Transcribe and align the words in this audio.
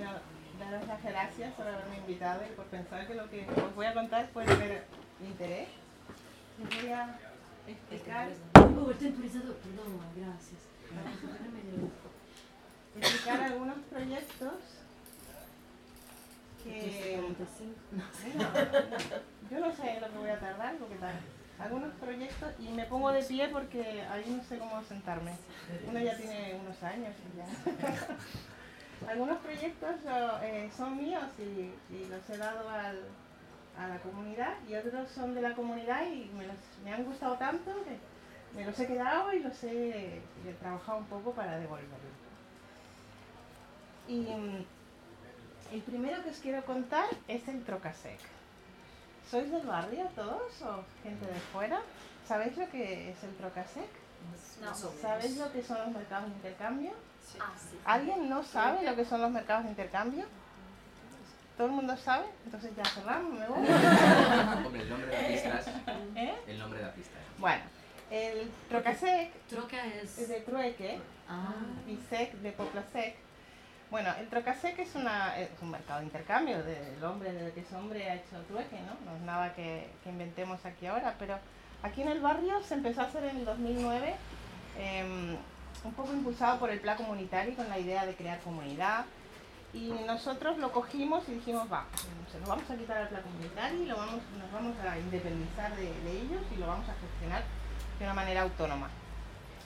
Bueno, 0.00 0.16
daros 0.58 0.88
las 0.88 1.02
gracias 1.02 1.52
por 1.52 1.68
haberme 1.68 1.98
invitado 1.98 2.40
y 2.50 2.54
por 2.56 2.64
pensar 2.66 3.06
que 3.06 3.14
lo 3.14 3.28
que 3.28 3.46
os 3.46 3.74
voy 3.74 3.84
a 3.84 3.92
contar 3.92 4.30
puede 4.30 4.46
tener 4.46 4.84
interés. 5.22 5.68
Les 6.58 6.82
voy 6.82 6.90
a 6.90 7.18
explicar, 7.68 8.28
Oh, 8.54 8.90
el 8.90 8.96
temporizador, 8.96 9.56
perdón, 9.56 10.00
gracias. 10.16 10.60
explicar 12.98 13.42
algunos 13.42 13.76
proyectos 13.90 14.54
que... 16.64 17.20
Yo 19.50 19.60
no 19.60 19.72
sé 19.72 20.00
lo 20.00 20.08
que 20.10 20.18
voy 20.18 20.30
a 20.30 20.40
tardar, 20.40 20.76
porque 20.76 20.94
tal. 20.94 21.14
Algunos 21.58 21.92
proyectos, 21.96 22.54
y 22.58 22.68
me 22.68 22.86
pongo 22.86 23.12
de 23.12 23.22
pie 23.22 23.48
porque 23.48 24.00
ahí 24.10 24.34
no 24.34 24.42
sé 24.44 24.58
cómo 24.58 24.82
sentarme. 24.82 25.36
Uno 25.86 26.00
ya 26.00 26.16
tiene 26.16 26.58
unos 26.58 26.82
años 26.82 27.14
y 27.34 27.36
ya. 27.36 27.44
Algunos 29.08 29.38
proyectos 29.38 29.96
eh, 30.42 30.70
son 30.76 30.96
míos 30.96 31.24
y, 31.38 31.72
y 31.94 32.06
los 32.08 32.28
he 32.30 32.36
dado 32.36 32.68
al, 32.68 33.00
a 33.78 33.88
la 33.88 33.98
comunidad 34.00 34.54
y 34.68 34.74
otros 34.74 35.10
son 35.10 35.34
de 35.34 35.40
la 35.40 35.54
comunidad 35.54 36.06
y 36.06 36.30
me, 36.36 36.46
los, 36.46 36.56
me 36.84 36.92
han 36.92 37.04
gustado 37.04 37.36
tanto 37.36 37.72
que 37.84 37.98
me 38.56 38.64
los 38.64 38.78
he 38.78 38.86
quedado 38.86 39.32
y 39.32 39.40
los 39.40 39.64
he, 39.64 40.20
y 40.44 40.48
he 40.48 40.52
trabajado 40.54 40.98
un 40.98 41.06
poco 41.06 41.32
para 41.32 41.58
devolverlos. 41.58 41.98
Y 44.08 44.20
mm, 44.20 44.64
el 45.72 45.82
primero 45.82 46.22
que 46.22 46.30
os 46.30 46.38
quiero 46.38 46.64
contar 46.64 47.06
es 47.28 47.46
el 47.48 47.64
Trocasec. 47.64 48.18
¿Sois 49.30 49.50
del 49.50 49.66
barrio 49.66 50.06
todos 50.16 50.60
o 50.62 50.84
gente 51.02 51.26
de 51.26 51.40
fuera? 51.52 51.80
¿Sabéis 52.26 52.56
lo 52.56 52.68
que 52.70 53.10
es 53.10 53.22
el 53.22 53.34
Trocasec? 53.36 53.88
No. 54.60 54.74
¿Sabéis 54.74 55.36
lo 55.38 55.50
que 55.52 55.62
son 55.62 55.78
los 55.78 55.92
mercados 55.92 56.28
de 56.28 56.36
intercambio? 56.36 56.90
Ah, 57.40 57.52
sí. 57.56 57.78
¿Alguien 57.84 58.28
no 58.28 58.42
sabe 58.42 58.84
lo 58.84 58.96
que 58.96 59.04
son 59.04 59.20
los 59.20 59.30
mercados 59.30 59.64
de 59.64 59.70
intercambio? 59.70 60.24
¿Todo 61.56 61.66
el 61.68 61.72
mundo 61.74 61.96
sabe? 61.96 62.26
Entonces 62.44 62.70
ya 62.76 62.84
cerramos, 62.84 63.32
me 63.32 63.46
voy. 63.46 63.58
Hombre, 64.66 64.82
el 64.82 64.88
nombre 64.90 65.10
da 65.10 65.28
pistas. 65.28 65.66
¿Eh? 66.16 66.34
El 66.46 66.58
nombre 66.58 66.80
da 66.80 66.92
pistas. 66.92 67.20
Bueno, 67.38 67.62
el 68.10 68.50
Trocasec 68.68 69.32
Troca 69.48 69.86
es. 69.86 70.18
es 70.18 70.28
de 70.28 70.40
trueque 70.40 71.00
Ah, 71.28 71.54
y 71.86 71.96
sec 72.08 72.32
de 72.32 72.50
Poplasec. 72.52 73.14
Bueno, 73.90 74.10
el 74.18 74.28
Trocasec 74.28 74.78
es, 74.80 74.94
una, 74.94 75.38
es 75.38 75.48
un 75.62 75.70
mercado 75.70 76.00
de 76.00 76.06
intercambio 76.06 76.62
del 76.62 77.02
hombre, 77.04 77.32
desde 77.32 77.52
que 77.52 77.60
ese 77.60 77.76
hombre 77.76 78.08
ha 78.08 78.14
hecho 78.16 78.36
trueque, 78.48 78.76
¿no? 78.80 79.10
No 79.10 79.16
es 79.16 79.22
nada 79.22 79.52
que, 79.54 79.90
que 80.02 80.10
inventemos 80.10 80.64
aquí 80.64 80.86
ahora, 80.86 81.14
pero 81.18 81.38
aquí 81.82 82.02
en 82.02 82.08
el 82.08 82.20
barrio 82.20 82.60
se 82.62 82.74
empezó 82.74 83.02
a 83.02 83.04
hacer 83.04 83.24
en 83.24 83.36
el 83.38 83.44
2009, 83.44 84.14
em, 84.78 85.36
un 85.84 85.92
poco 85.92 86.12
impulsado 86.12 86.58
por 86.58 86.70
el 86.70 86.80
plan 86.80 86.96
comunitario 86.96 87.52
y 87.52 87.56
con 87.56 87.68
la 87.68 87.78
idea 87.78 88.06
de 88.06 88.14
crear 88.14 88.38
comunidad. 88.40 89.04
Y 89.72 89.90
nosotros 90.06 90.58
lo 90.58 90.72
cogimos 90.72 91.28
y 91.28 91.32
dijimos, 91.34 91.70
va, 91.72 91.84
se 92.30 92.38
nos 92.40 92.48
vamos 92.48 92.68
a 92.70 92.76
quitar 92.76 92.98
al 92.98 93.08
plan 93.08 93.22
comunitario 93.22 93.82
y 93.82 93.86
lo 93.86 93.96
vamos, 93.96 94.20
nos 94.38 94.50
vamos 94.52 94.74
a 94.80 94.98
independizar 94.98 95.74
de, 95.76 95.82
de 95.84 96.12
ellos 96.22 96.42
y 96.52 96.56
lo 96.58 96.66
vamos 96.66 96.88
a 96.88 96.94
gestionar 96.94 97.42
de 97.98 98.04
una 98.04 98.14
manera 98.14 98.42
autónoma. 98.42 98.88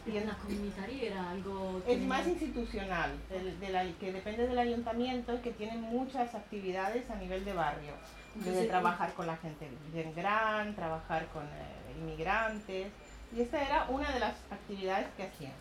y 0.07 0.19
en 0.19 0.27
la 0.29 0.35
comunitaria 0.35 1.11
era 1.11 1.31
algo. 1.31 1.81
Es 1.89 1.99
más 2.03 2.27
institucional, 2.27 3.13
de 3.31 3.69
la- 3.71 3.91
que 3.99 4.13
depende 4.13 4.47
del 4.47 4.59
ayuntamiento 4.59 5.35
y 5.35 5.39
que 5.39 5.53
tiene 5.53 5.79
muchas 5.79 6.35
actividades 6.35 7.09
a 7.11 7.15
nivel 7.15 7.43
de 7.47 7.55
barrio. 7.55 7.95
Desde 8.35 8.49
Entonces, 8.51 8.69
trabajar 8.69 9.15
con 9.15 9.27
la 9.27 9.37
gente 9.39 9.71
bien 9.95 10.13
gran, 10.15 10.75
trabajar 10.75 11.27
con 11.33 11.45
eh, 11.45 11.97
inmigrantes. 11.99 12.89
Y 13.35 13.41
esta 13.41 13.63
era 13.63 13.87
una 13.89 14.11
de 14.13 14.21
las 14.21 14.35
actividades 14.51 15.07
que 15.17 15.23
hacían. 15.23 15.53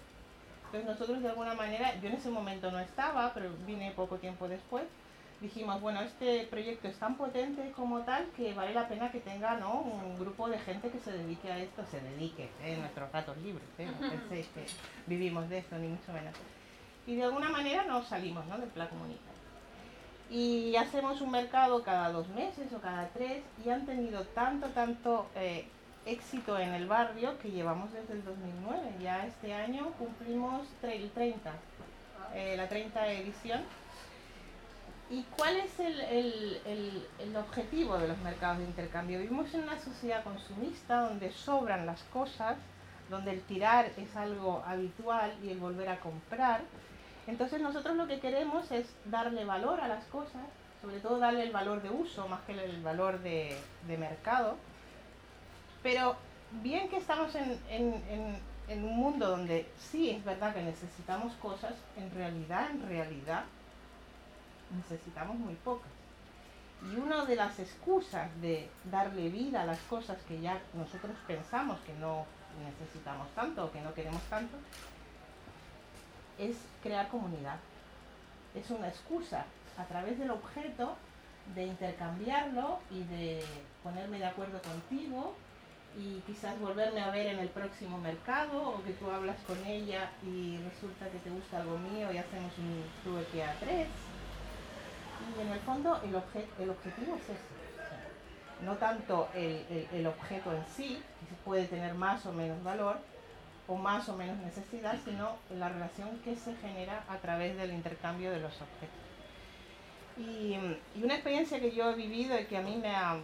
Entonces 0.73 0.89
nosotros 0.89 1.21
de 1.21 1.29
alguna 1.29 1.53
manera, 1.53 1.93
yo 2.01 2.09
en 2.09 2.15
ese 2.15 2.31
momento 2.31 2.71
no 2.71 2.79
estaba, 2.79 3.31
pero 3.35 3.51
vine 3.67 3.91
poco 3.91 4.17
tiempo 4.17 4.47
después, 4.47 4.83
dijimos, 5.39 5.79
bueno, 5.79 6.01
este 6.01 6.47
proyecto 6.49 6.87
es 6.87 6.97
tan 6.97 7.15
potente 7.15 7.71
como 7.75 7.99
tal 7.99 8.25
que 8.35 8.55
vale 8.55 8.73
la 8.73 8.87
pena 8.87 9.11
que 9.11 9.19
tenga 9.19 9.55
¿no? 9.57 9.81
un 9.81 10.17
grupo 10.17 10.49
de 10.49 10.57
gente 10.57 10.89
que 10.89 10.97
se 10.97 11.11
dedique 11.11 11.51
a 11.51 11.59
esto, 11.59 11.85
se 11.91 12.01
dedique 12.01 12.45
¿eh? 12.63 12.73
en 12.73 12.79
nuestros 12.79 13.11
ratos 13.11 13.37
libres, 13.37 13.67
¿eh? 13.77 13.85
no 13.85 14.09
penséis 14.09 14.47
que 14.47 14.65
vivimos 15.05 15.47
de 15.47 15.59
esto, 15.59 15.77
ni 15.77 15.89
mucho 15.89 16.11
menos. 16.11 16.33
Y 17.05 17.17
de 17.17 17.23
alguna 17.25 17.49
manera 17.49 17.83
nos 17.83 18.07
salimos 18.07 18.43
¿no? 18.47 18.57
del 18.57 18.69
plan 18.69 18.87
comunitario. 18.87 19.31
Y 20.31 20.75
hacemos 20.75 21.21
un 21.21 21.29
mercado 21.29 21.83
cada 21.83 22.11
dos 22.11 22.27
meses 22.29 22.73
o 22.73 22.81
cada 22.81 23.09
tres 23.09 23.43
y 23.63 23.69
han 23.69 23.85
tenido 23.85 24.23
tanto, 24.33 24.69
tanto 24.69 25.27
eh, 25.35 25.67
éxito 26.05 26.57
en 26.59 26.73
el 26.73 26.87
barrio 26.87 27.37
que 27.39 27.51
llevamos 27.51 27.91
desde 27.93 28.13
el 28.13 28.23
2009. 28.25 28.95
Ya 29.01 29.25
este 29.25 29.53
año 29.53 29.91
cumplimos 29.97 30.67
el 30.83 31.09
30, 31.11 31.51
eh, 32.33 32.55
la 32.57 32.67
30 32.67 33.07
edición. 33.07 33.61
¿Y 35.09 35.23
cuál 35.37 35.57
es 35.57 35.79
el, 35.79 35.99
el- 36.01 36.61
el- 36.65 37.07
el 37.19 37.35
objetivo 37.35 37.97
de 37.97 38.07
los 38.07 38.17
mercados 38.19 38.57
de 38.59 38.63
intercambio? 38.65 39.19
Vivimos 39.19 39.53
en 39.53 39.63
una 39.63 39.79
sociedad 39.79 40.23
consumista 40.23 41.01
donde 41.01 41.31
sobran 41.31 41.85
las 41.85 42.01
cosas, 42.03 42.57
donde 43.09 43.31
el 43.31 43.41
tirar 43.41 43.91
es 43.97 44.15
algo 44.15 44.63
habitual 44.65 45.33
y 45.43 45.49
el 45.49 45.59
volver 45.59 45.89
a 45.89 45.99
comprar. 45.99 46.61
Entonces 47.27 47.61
nosotros 47.61 47.95
lo 47.95 48.07
que 48.07 48.19
queremos 48.19 48.71
es 48.71 48.87
darle 49.05 49.45
valor 49.45 49.79
a 49.81 49.87
las 49.87 50.03
cosas, 50.05 50.41
sobre 50.81 50.99
todo 50.99 51.19
darle 51.19 51.43
el 51.43 51.51
valor 51.51 51.81
de 51.81 51.89
uso 51.89 52.27
más 52.27 52.41
que 52.41 52.53
el 52.53 52.81
valor 52.81 53.19
de, 53.19 53.55
de 53.87 53.97
mercado. 53.97 54.55
Pero 55.83 56.15
bien 56.63 56.89
que 56.89 56.97
estamos 56.97 57.35
en, 57.35 57.59
en- 57.69 58.03
en- 58.09 58.53
en 58.69 58.83
un 58.85 58.95
mundo 58.95 59.27
donde 59.29 59.69
sí 59.77 60.09
es 60.11 60.23
verdad 60.23 60.53
que 60.53 60.61
necesitamos 60.63 61.33
cosas, 61.33 61.73
en 61.97 62.09
realidad, 62.11 62.71
en 62.71 62.87
realidad, 62.87 63.43
necesitamos 64.75 65.35
muy 65.37 65.55
pocas. 65.55 65.91
Y 66.91 66.95
una 66.95 67.25
de 67.25 67.35
las 67.35 67.59
excusas 67.59 68.29
de 68.41 68.69
darle 68.91 69.29
vida 69.29 69.61
a 69.61 69.65
las 69.65 69.79
cosas 69.81 70.17
que 70.27 70.39
ya 70.41 70.61
nosotros 70.73 71.13
pensamos 71.27 71.79
que 71.81 71.93
no 71.95 72.25
necesitamos 72.63 73.27
tanto 73.35 73.65
o 73.65 73.71
que 73.71 73.81
no 73.81 73.93
queremos 73.93 74.21
tanto, 74.23 74.57
es 76.39 76.55
crear 76.81 77.07
comunidad. 77.09 77.57
Es 78.55 78.69
una 78.69 78.87
excusa 78.87 79.45
a 79.77 79.83
través 79.85 80.17
del 80.19 80.31
objeto 80.31 80.95
de 81.55 81.65
intercambiarlo 81.65 82.79
y 82.91 83.03
de 83.03 83.43
ponerme 83.83 84.19
de 84.19 84.25
acuerdo 84.25 84.61
contigo 84.61 85.35
y 85.95 86.21
quizás 86.21 86.59
volverme 86.59 87.01
a 87.01 87.11
ver 87.11 87.27
en 87.27 87.39
el 87.39 87.49
próximo 87.49 87.97
mercado 87.99 88.61
o 88.69 88.83
que 88.83 88.93
tú 88.93 89.09
hablas 89.11 89.41
con 89.43 89.63
ella 89.65 90.11
y 90.21 90.57
resulta 90.59 91.09
que 91.11 91.19
te 91.19 91.29
gusta 91.29 91.57
algo 91.57 91.77
mío 91.77 92.11
y 92.11 92.17
hacemos 92.17 92.57
un 92.57 92.91
trueque 93.03 93.43
a 93.43 93.59
tres. 93.59 93.89
Y 95.17 95.39
en 95.39 95.49
el 95.51 95.59
fondo 95.61 96.01
el, 96.03 96.13
obje- 96.15 96.53
el 96.57 96.69
objetivo 96.69 97.15
es 97.15 97.29
ese. 97.29 97.55
no 98.59 98.77
tanto 98.77 99.29
el, 99.33 99.87
el- 99.91 100.07
objeto 100.07 100.53
en 100.53 100.65
sí, 100.65 101.05
que 101.27 101.35
puede 101.35 101.67
tener 101.67 101.93
más 101.95 102.25
o 102.25 102.33
menos 102.33 102.63
valor 102.63 102.97
o 103.67 103.75
más 103.77 104.09
o 104.09 104.15
menos 104.17 104.37
necesidad, 104.39 104.99
sino 105.03 105.39
la 105.49 105.69
relación 105.69 106.19
que 106.21 106.35
se 106.35 106.55
genera 106.55 107.05
a 107.07 107.19
través 107.19 107.57
del 107.57 107.73
intercambio 107.73 108.31
de 108.31 108.39
los 108.39 108.61
objetos. 108.61 109.03
Y, 110.15 110.55
y 110.93 111.03
una 111.03 111.15
experiencia 111.15 111.59
que 111.59 111.71
yo 111.75 111.89
he 111.91 111.95
vivido 111.95 112.39
y 112.39 112.45
que 112.45 112.57
a 112.57 112.61
mí 112.61 112.77
me, 112.77 112.89
ha- 112.95 113.19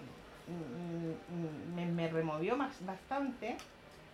me, 1.75 1.85
me 1.85 2.07
removió 2.09 2.55
más, 2.57 2.83
bastante, 2.85 3.57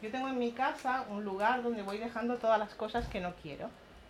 yo 0.02 0.12
tengo 0.12 0.28
en 0.28 0.38
mi 0.38 0.52
casa 0.52 1.06
un 1.10 1.24
lugar 1.24 1.64
donde 1.64 1.82
voy 1.82 1.98
dejando 1.98 2.38
todas 2.38 2.60
las 2.60 2.76
cosas 2.76 3.08
que 3.08 3.20
no 3.20 3.34
quiero. 3.42 3.70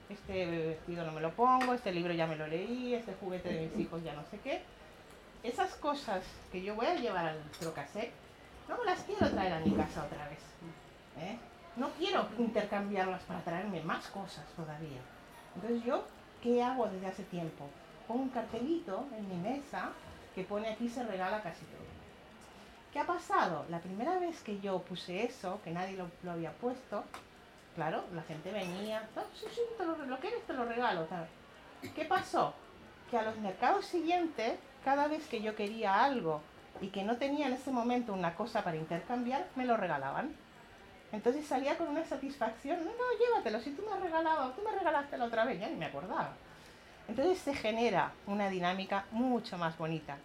Este 0.10 0.46
vestido 0.46 1.06
no 1.06 1.12
me 1.12 1.22
lo 1.22 1.32
pongo, 1.32 1.74
este 1.74 1.92
libro 1.92 2.14
ya 2.14 2.28
me 2.28 2.36
lo 2.36 2.48
leí, 2.48 2.94
este 2.94 3.14
juguete 3.14 3.50
de 3.50 3.68
mis 3.68 3.80
hijos 3.80 4.04
ya 4.04 4.14
no 4.14 4.24
sé 4.26 4.40
qué. 4.40 4.62
Esas 5.42 5.74
cosas 5.76 6.24
que 6.52 6.62
yo 6.62 6.76
voy 6.76 6.88
a 6.88 6.96
llevar 6.96 7.26
al 7.26 7.42
trocasec, 7.60 8.12
no 8.68 8.78
me 8.78 8.86
las 8.86 9.04
quiero 9.04 9.30
traer 9.30 9.54
a 9.54 9.60
mi 9.60 9.72
casa 9.72 10.04
otra 10.04 10.28
vez. 10.28 10.40
¿eh? 11.20 11.38
No 11.76 11.90
quiero 11.92 12.28
intercambiarlas 12.38 13.24
para 13.24 13.42
traerme 13.42 13.82
más 13.82 14.08
cosas 14.08 14.46
todavía. 14.56 15.02
Entonces 15.56 15.84
yo, 15.84 16.04
¿qué 16.42 16.64
hago 16.64 16.88
desde 16.88 17.08
hace 17.08 17.24
tiempo? 17.24 17.70
Pongo 18.08 18.24
un 18.24 18.30
cartelito 18.30 19.06
en 19.18 19.30
mi 19.30 19.36
mesa 19.36 19.92
que 20.34 20.44
pone 20.44 20.70
aquí 20.70 20.90
se 20.90 21.04
regala 21.04 21.42
casi 21.42 21.64
todo. 21.66 21.95
¿Qué 22.96 23.02
ha 23.02 23.06
pasado? 23.06 23.66
La 23.70 23.80
primera 23.80 24.18
vez 24.20 24.40
que 24.42 24.62
yo 24.62 24.80
puse 24.80 25.26
eso, 25.26 25.60
que 25.66 25.72
nadie 25.72 25.98
lo, 25.98 26.10
lo 26.24 26.32
había 26.32 26.54
puesto, 26.54 27.04
claro, 27.76 28.06
la 28.14 28.22
gente 28.22 28.54
venía, 28.54 29.06
"Ah, 29.18 29.24
sí, 29.34 29.46
sí, 29.54 29.60
te 29.78 29.84
lo, 29.86 29.98
lo 29.98 30.18
quieres, 30.20 30.42
te 30.48 30.54
lo 30.54 30.64
regalo. 30.64 31.04
tal. 31.04 31.28
¿Qué 31.94 32.06
pasó? 32.06 32.54
Que 33.12 33.18
a 33.18 33.24
los 33.24 33.36
mercados 33.40 33.86
siguientes, 33.86 34.54
cada 34.86 35.10
vez 35.10 35.28
que 35.28 35.42
yo 35.42 35.58
quería 35.58 36.06
algo 36.06 36.40
y 36.80 36.88
que 36.88 37.04
no 37.04 37.18
tenía 37.18 37.48
en 37.48 37.54
ese 37.56 37.70
momento 37.70 38.14
una 38.14 38.34
cosa 38.34 38.64
para 38.64 38.78
intercambiar, 38.78 39.46
me 39.58 39.66
lo 39.66 39.76
regalaban. 39.76 40.34
Entonces 41.12 41.46
salía 41.46 41.78
con 41.78 41.90
una 41.90 42.06
satisfacción, 42.06 42.78
no, 42.80 42.92
no, 42.92 43.20
llévatelo, 43.20 43.60
si 43.60 43.72
tú 43.72 43.82
me 43.82 43.92
has 43.92 44.00
regalado, 44.00 44.52
tú 44.52 44.62
me 44.62 44.72
regalaste 44.72 45.18
la 45.18 45.26
otra 45.26 45.44
vez, 45.44 45.60
ya 45.60 45.68
ni 45.68 45.76
me 45.76 45.88
acordaba. 45.88 46.30
Entonces 47.10 47.40
se 47.40 47.54
genera 47.56 48.14
una 48.26 48.48
dinámica 48.50 49.04
mucho 49.12 49.58
más 49.58 49.78
bonita 49.78 50.16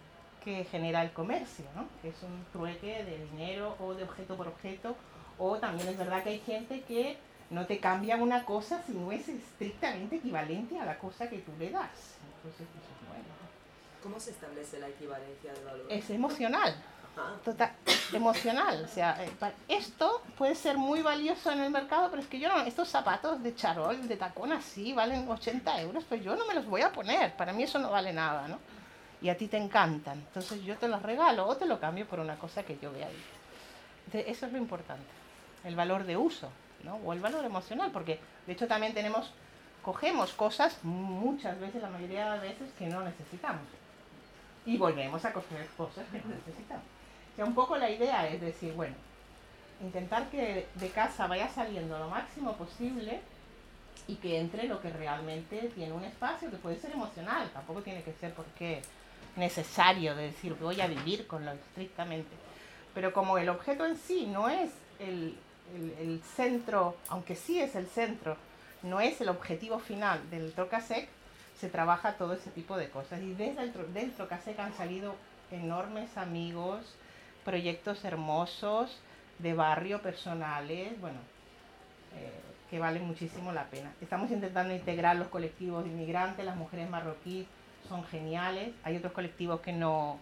que 0.43 0.63
genera 0.65 1.03
el 1.03 1.11
comercio, 1.11 1.65
¿no? 1.75 1.87
que 2.01 2.09
es 2.09 2.23
un 2.23 2.45
trueque 2.51 3.03
de 3.03 3.25
dinero 3.31 3.75
o 3.79 3.93
de 3.93 4.03
objeto 4.03 4.35
por 4.35 4.47
objeto, 4.47 4.95
o 5.37 5.57
también 5.57 5.87
es 5.87 5.97
verdad 5.97 6.23
que 6.23 6.29
hay 6.29 6.39
gente 6.39 6.81
que 6.81 7.17
no 7.49 7.65
te 7.65 7.79
cambian 7.79 8.21
una 8.21 8.45
cosa 8.45 8.81
si 8.85 8.93
no 8.93 9.11
es 9.11 9.27
estrictamente 9.27 10.15
equivalente 10.15 10.79
a 10.79 10.85
la 10.85 10.97
cosa 10.97 11.29
que 11.29 11.39
tú 11.39 11.51
le 11.59 11.69
das. 11.69 12.15
Entonces, 12.37 12.61
eso 12.61 12.91
es 13.01 13.07
bueno. 13.07 13.25
¿Cómo 14.01 14.19
se 14.19 14.31
establece 14.31 14.79
la 14.79 14.87
equivalencia 14.87 15.53
de 15.53 15.63
valor? 15.63 15.85
Es 15.89 16.09
emocional. 16.09 16.73
Ajá. 17.15 17.35
Total, 17.43 17.73
emocional. 18.13 18.85
O 18.85 18.87
sea, 18.87 19.21
eh, 19.23 19.29
esto 19.67 20.23
puede 20.37 20.55
ser 20.55 20.77
muy 20.77 21.01
valioso 21.01 21.51
en 21.51 21.59
el 21.59 21.71
mercado, 21.71 22.09
pero 22.09 22.21
es 22.21 22.27
que 22.29 22.39
yo 22.39 22.47
no, 22.47 22.61
estos 22.61 22.87
zapatos 22.87 23.43
de 23.43 23.53
charol, 23.53 24.07
de 24.07 24.15
tacón 24.15 24.53
así, 24.53 24.93
valen 24.93 25.29
80 25.29 25.81
euros, 25.81 26.05
pues 26.07 26.23
yo 26.23 26.37
no 26.37 26.45
me 26.45 26.53
los 26.53 26.65
voy 26.65 26.81
a 26.81 26.91
poner. 26.93 27.35
Para 27.35 27.51
mí 27.51 27.63
eso 27.63 27.79
no 27.79 27.91
vale 27.91 28.13
nada, 28.13 28.47
¿no? 28.47 28.59
Y 29.21 29.29
a 29.29 29.37
ti 29.37 29.47
te 29.47 29.57
encantan. 29.57 30.17
Entonces 30.17 30.63
yo 30.63 30.77
te 30.77 30.87
los 30.87 31.01
regalo 31.01 31.47
o 31.47 31.55
te 31.55 31.65
lo 31.65 31.79
cambio 31.79 32.07
por 32.07 32.19
una 32.19 32.35
cosa 32.35 32.63
que 32.63 32.77
yo 32.81 32.91
vea 32.91 33.07
ahí. 33.07 33.23
Entonces, 34.07 34.31
eso 34.35 34.45
es 34.47 34.51
lo 34.51 34.57
importante. 34.57 35.05
El 35.63 35.75
valor 35.75 36.05
de 36.05 36.17
uso, 36.17 36.49
¿no? 36.83 36.95
O 36.95 37.13
el 37.13 37.19
valor 37.19 37.45
emocional, 37.45 37.91
porque 37.91 38.19
de 38.47 38.53
hecho 38.53 38.67
también 38.67 38.93
tenemos, 38.93 39.31
cogemos 39.83 40.33
cosas 40.33 40.79
muchas 40.83 41.59
veces, 41.59 41.81
la 41.81 41.89
mayoría 41.89 42.33
de 42.33 42.39
veces, 42.39 42.71
que 42.77 42.87
no 42.87 43.03
necesitamos. 43.03 43.63
Y 44.65 44.77
volvemos 44.77 45.23
a 45.23 45.33
coger 45.33 45.67
cosas 45.77 46.05
que 46.11 46.19
no 46.19 46.35
necesitamos. 46.35 46.85
O 47.39 47.45
un 47.45 47.55
poco 47.55 47.77
la 47.77 47.89
idea 47.89 48.27
es 48.27 48.41
decir, 48.41 48.73
bueno, 48.73 48.95
intentar 49.81 50.29
que 50.29 50.67
de 50.75 50.89
casa 50.89 51.27
vaya 51.27 51.49
saliendo 51.49 51.97
lo 51.97 52.09
máximo 52.09 52.53
posible 52.53 53.21
y 54.07 54.15
que 54.15 54.39
entre 54.39 54.67
lo 54.67 54.81
que 54.81 54.89
realmente 54.89 55.71
tiene 55.75 55.93
un 55.93 56.03
espacio, 56.03 56.51
que 56.51 56.57
puede 56.57 56.77
ser 56.77 56.91
emocional, 56.91 57.49
tampoco 57.53 57.81
tiene 57.81 58.03
que 58.03 58.13
ser 58.13 58.33
porque 58.33 58.81
necesario 59.35 60.15
de 60.15 60.23
decir 60.23 60.55
voy 60.55 60.81
a 60.81 60.87
vivir 60.87 61.27
con 61.27 61.45
lo 61.45 61.51
estrictamente. 61.51 62.29
Pero 62.93 63.13
como 63.13 63.37
el 63.37 63.49
objeto 63.49 63.85
en 63.85 63.97
sí 63.97 64.27
no 64.27 64.49
es 64.49 64.71
el, 64.99 65.37
el- 65.75 65.95
el 65.99 66.21
centro, 66.35 66.97
aunque 67.09 67.35
sí 67.35 67.59
es 67.61 67.75
el 67.75 67.87
centro, 67.87 68.35
no 68.83 68.99
es 68.99 69.21
el 69.21 69.29
objetivo 69.29 69.79
final 69.79 70.29
del 70.29 70.51
Trocasec, 70.53 71.07
se 71.59 71.69
trabaja 71.69 72.13
todo 72.13 72.33
ese 72.33 72.49
tipo 72.51 72.75
de 72.77 72.89
cosas. 72.89 73.21
Y 73.21 73.33
desde 73.33 73.63
el, 73.63 73.93
del 73.93 74.11
Trocasec 74.11 74.59
han 74.59 74.73
salido 74.75 75.15
enormes 75.51 76.17
amigos, 76.17 76.81
proyectos 77.45 78.03
hermosos 78.03 78.99
de 79.39 79.53
barrio 79.53 80.01
personales, 80.01 80.99
bueno, 80.99 81.19
eh, 82.15 82.31
que 82.69 82.79
valen 82.79 83.05
muchísimo 83.05 83.51
la 83.51 83.65
pena. 83.65 83.91
Estamos 84.01 84.31
intentando 84.31 84.73
integrar 84.73 85.15
los 85.15 85.27
colectivos 85.27 85.83
de 85.83 85.89
inmigrantes, 85.91 86.45
las 86.45 86.55
mujeres 86.55 86.89
marroquíes 86.89 87.47
son 87.87 88.03
geniales, 88.05 88.73
hay 88.83 88.97
otros 88.97 89.13
colectivos 89.13 89.59
que 89.61 89.73
no, 89.73 90.17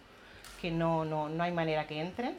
que 0.60 0.70
no, 0.70 1.04
no, 1.04 1.28
no 1.28 1.42
hay 1.42 1.52
manera 1.52 1.86
que 1.86 2.00
entren, 2.00 2.36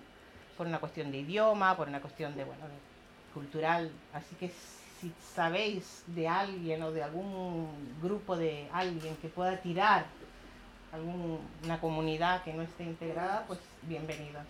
por 0.58 0.68
una 0.68 0.80
cuestión 0.80 1.12
de 1.12 1.20
idioma, 1.20 1.76
por 1.78 1.88
una 1.88 2.02
cuestión 2.02 2.36
de, 2.36 2.44
bueno, 2.44 2.66
de- 2.68 2.92
cultural, 3.34 3.90
así 4.14 4.36
que 4.36 4.52
si 5.00 5.12
sabéis 5.34 6.04
de 6.08 6.28
alguien 6.28 6.84
o 6.84 6.92
de 6.92 7.02
algún 7.02 7.68
grupo 8.02 8.36
de 8.36 8.68
alguien 8.74 9.16
que 9.18 9.30
pueda 9.30 9.58
tirar 9.62 10.06
alguna 10.92 11.80
comunidad 11.80 12.44
que 12.44 12.54
no 12.54 12.62
esté 12.62 12.84
integrada, 12.84 13.46
pues 13.48 13.60
bienvenido. 13.84 14.42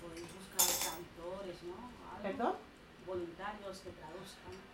Podéis 0.00 0.26
buscar 0.32 0.92
traductores, 0.92 1.56
¿no? 1.64 1.74
Algo. 1.74 2.22
¿Perdón? 2.22 2.54
Voluntarios 3.06 3.78
que 3.80 3.90
traduzcan. 3.90 4.69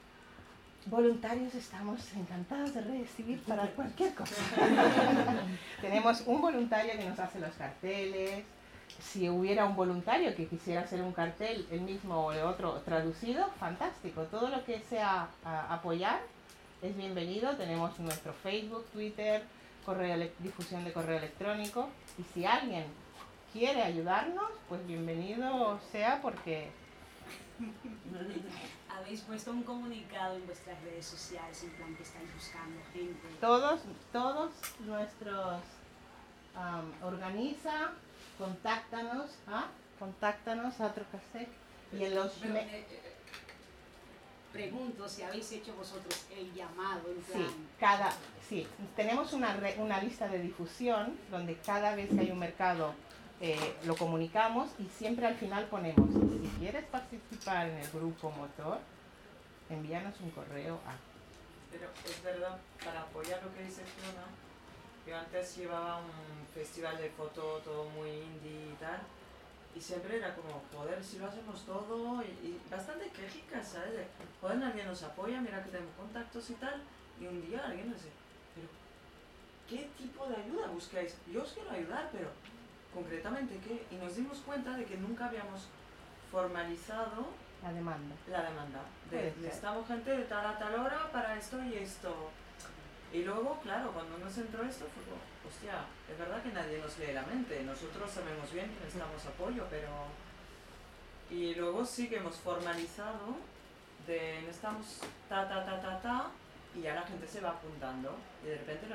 Voluntarios 0.87 1.53
estamos 1.57 2.01
encantados 2.15 2.73
de 2.73 2.81
recibir 2.81 3.41
para 3.41 3.67
cualquier 3.73 4.15
cosa. 4.15 4.37
Tenemos 5.81 6.23
un 6.27 6.41
voluntario 6.41 6.93
que 6.93 7.05
nos 7.05 7.19
hace 7.19 7.41
los 7.41 7.53
carteles. 7.55 8.45
Si 9.01 9.29
hubiera 9.29 9.65
un 9.65 9.75
voluntario 9.75 10.33
que 10.37 10.47
quisiera 10.47 10.83
hacer 10.83 11.03
un 11.03 11.13
cartel, 11.13 11.67
el 11.73 11.81
mismo 11.81 12.27
o 12.27 12.33
el 12.33 12.45
otro 12.45 12.75
traducido, 12.85 13.51
fantástico. 13.59 14.23
Todo 14.31 14.49
lo 14.49 14.65
que 14.65 14.79
sea 14.89 15.29
apoyar 15.69 16.21
es 16.81 16.97
bienvenido. 16.97 17.57
Tenemos 17.57 17.99
nuestro 17.99 18.33
Facebook, 18.33 18.87
Twitter, 18.93 19.43
correo 19.85 20.17
difusión 20.39 20.85
de 20.85 20.93
correo 20.93 21.19
electrónico. 21.19 21.89
Y 22.17 22.23
si 22.33 22.47
alguien 22.47 22.85
quiere 23.53 23.83
ayudarnos, 23.83 24.53
pues 24.69 24.87
bienvenido 24.87 25.81
sea 25.91 26.23
porque 26.23 26.71
Habéis 28.97 29.21
puesto 29.23 29.51
un 29.51 29.63
comunicado 29.63 30.37
en 30.37 30.47
vuestras 30.47 30.81
redes 30.83 31.05
sociales 31.07 31.63
en 31.65 31.71
plan 31.73 31.95
que 31.97 32.03
estáis 32.03 32.33
buscando 32.35 32.81
gente. 32.93 33.29
todos, 33.41 33.81
todos 34.13 34.51
nuestros 34.81 35.61
am, 36.55 36.91
organiza, 37.05 37.91
contáctanos 38.39 39.31
a 39.49 39.67
contáctanos 39.99 40.81
a 40.81 40.93
Trocasec 40.93 41.49
y 41.93 42.05
en 42.05 42.15
los 42.15 42.33
Pero, 42.33 42.57
eh, 42.57 42.87
eh, 42.91 43.13
pregunto 44.53 45.09
si 45.09 45.23
habéis 45.23 45.51
hecho 45.53 45.75
vosotros 45.75 46.27
el 46.35 46.53
llamado 46.55 47.03
en 47.11 47.23
sí, 47.25 47.33
plan. 47.33 47.69
cada 47.79 48.13
sí, 48.49 48.67
tenemos 48.95 49.33
una 49.35 49.55
re- 49.55 49.77
una 49.79 50.01
lista 50.03 50.29
de 50.29 50.39
difusión 50.41 51.17
donde 51.31 51.57
cada 51.59 51.95
vez 51.95 52.09
que 52.11 52.21
hay 52.21 52.31
un 52.31 52.39
mercado 52.39 52.95
eh, 53.41 53.77
lo 53.85 53.97
comunicamos 53.97 54.71
y 54.79 54.87
siempre 54.87 55.27
al 55.27 55.35
final 55.35 55.67
ponemos 55.67 56.09
si 56.11 56.49
quieres 56.59 56.85
participar 56.87 57.69
en 57.69 57.79
el 57.79 57.91
grupo 57.91 58.31
motor 58.31 58.79
envíanos 59.69 60.15
un 60.21 60.31
correo 60.31 60.75
a 60.87 60.95
Pero 61.71 61.91
es 62.05 62.23
verdad, 62.23 62.59
para 62.85 63.03
apoyar 63.03 63.43
lo 63.43 63.53
que 63.55 63.65
dice 63.65 63.83
Fiona, 63.85 64.25
yo 65.07 65.17
antes 65.17 65.57
llevaba 65.57 65.99
un 65.99 66.47
festival 66.55 66.97
de 66.99 67.11
foto 67.11 67.61
todo 67.65 67.85
muy 67.91 68.11
indie 68.11 68.73
y 68.73 68.77
tal, 68.81 69.01
y 69.75 69.81
siempre 69.81 70.17
era 70.17 70.35
como, 70.35 70.63
joder, 70.73 71.03
si 71.05 71.19
lo 71.19 71.27
hacemos 71.27 71.65
todo, 71.67 72.23
y, 72.23 72.27
y 72.27 72.61
bastante 72.71 73.11
quejica, 73.11 73.63
¿sabes? 73.63 73.93
De, 73.93 74.07
joder, 74.41 74.59
nadie 74.59 74.85
nos 74.85 75.03
apoya, 75.03 75.41
mira 75.41 75.63
que 75.63 75.71
tenemos 75.71 75.95
contactos 75.97 76.49
y 76.51 76.55
tal, 76.55 76.83
y 77.21 77.27
un 77.27 77.47
día 77.47 77.65
alguien 77.67 77.91
nos 77.91 77.99
dice, 77.99 78.11
pero, 78.55 78.69
¿qué 79.69 79.89
tipo 79.99 80.27
de 80.27 80.37
ayuda 80.37 80.69
buscáis? 80.69 81.15
Yo 81.31 81.43
os 81.43 81.53
quiero 81.53 81.71
ayudar, 81.71 82.09
pero, 82.13 82.31
concretamente, 82.97 83.61
¿qué? 83.61 83.85
Y 83.95 83.97
nos 83.97 84.17
dimos 84.17 84.39
cuenta 84.39 84.75
de 84.75 84.87
que 84.87 84.97
nunca 84.97 85.27
habíamos 85.27 85.69
formalizado 86.33 87.29
la 87.63 87.73
demanda 87.73 88.15
la 88.31 88.43
demanda. 88.43 88.81
De, 89.11 89.35
necesitamos 89.41 89.87
gente 89.87 90.11
de 90.11 90.25
tal 90.25 90.47
a 90.47 90.59
tal 90.59 90.75
hora 90.75 91.11
para 91.13 91.37
esto 91.37 91.63
y 91.63 91.75
esto. 91.75 92.31
Y 93.13 93.23
luego, 93.23 93.61
claro, 93.63 93.93
cuando 93.93 94.19
nos 94.19 94.37
entró 94.39 94.65
esto, 94.65 94.87
fue 94.95 95.05
como, 95.05 95.21
hostia, 95.47 95.85
es 96.11 96.19
verdad 96.19 96.43
que 96.43 96.53
nadie 96.53 96.79
nos 96.79 96.99
lee 96.99 97.13
la 97.13 97.23
mente. 97.23 97.63
Nosotros 97.65 98.11
sabemos 98.11 98.51
bien 98.53 98.67
que 98.67 98.81
necesitamos 98.81 99.25
apoyo, 99.27 99.65
pero. 99.71 99.89
Y 101.31 101.55
luego 101.55 101.85
sí 101.85 102.09
que 102.09 102.17
hemos 102.17 102.37
formalizado 102.37 103.37
de 104.07 104.43
necesitamos 104.43 105.01
ta, 105.29 105.49
ta, 105.49 105.65
ta, 105.65 105.81
ta, 105.83 106.01
ta, 106.01 106.31
y 106.75 106.83
ya 106.83 106.95
la 106.95 107.03
gente 107.03 107.27
se 107.27 107.41
va 107.41 107.51
apuntando. 107.51 108.17
Y 108.43 108.49
de 108.49 108.59
repente 108.59 108.87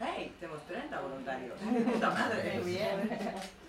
hey, 0.00 0.34
tenemos 0.40 0.62
30 0.66 1.00
voluntarios. 1.00 1.58
¡Puta 1.92 2.10
madre! 2.10 2.58
Muy 2.62 2.72
bien. 2.72 3.18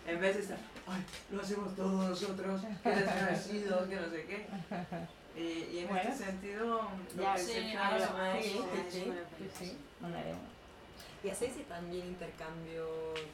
En 0.07 0.21
vez 0.21 0.35
de 0.35 0.41
estar, 0.43 0.57
ay, 0.87 1.03
lo 1.31 1.41
hacemos 1.41 1.75
todos 1.75 2.09
nosotros, 2.09 2.61
que 2.83 2.89
desagradecidos, 2.89 3.87
que 3.87 3.95
no 3.95 4.09
sé 4.09 4.25
qué. 4.25 4.45
Y, 5.35 5.75
y 5.75 5.79
en 5.79 5.87
Bueno. 5.89 6.09
este 6.09 6.25
sentido, 6.25 6.81
lo 7.17 7.21
Ya 7.23 7.37
sí, 7.37 7.53
sí, 8.91 9.11
sí, 9.39 9.49
sí. 9.59 9.77
¿Y 11.23 11.29
hacéis 11.29 11.53
también 11.67 12.05
intercambio 12.05 12.87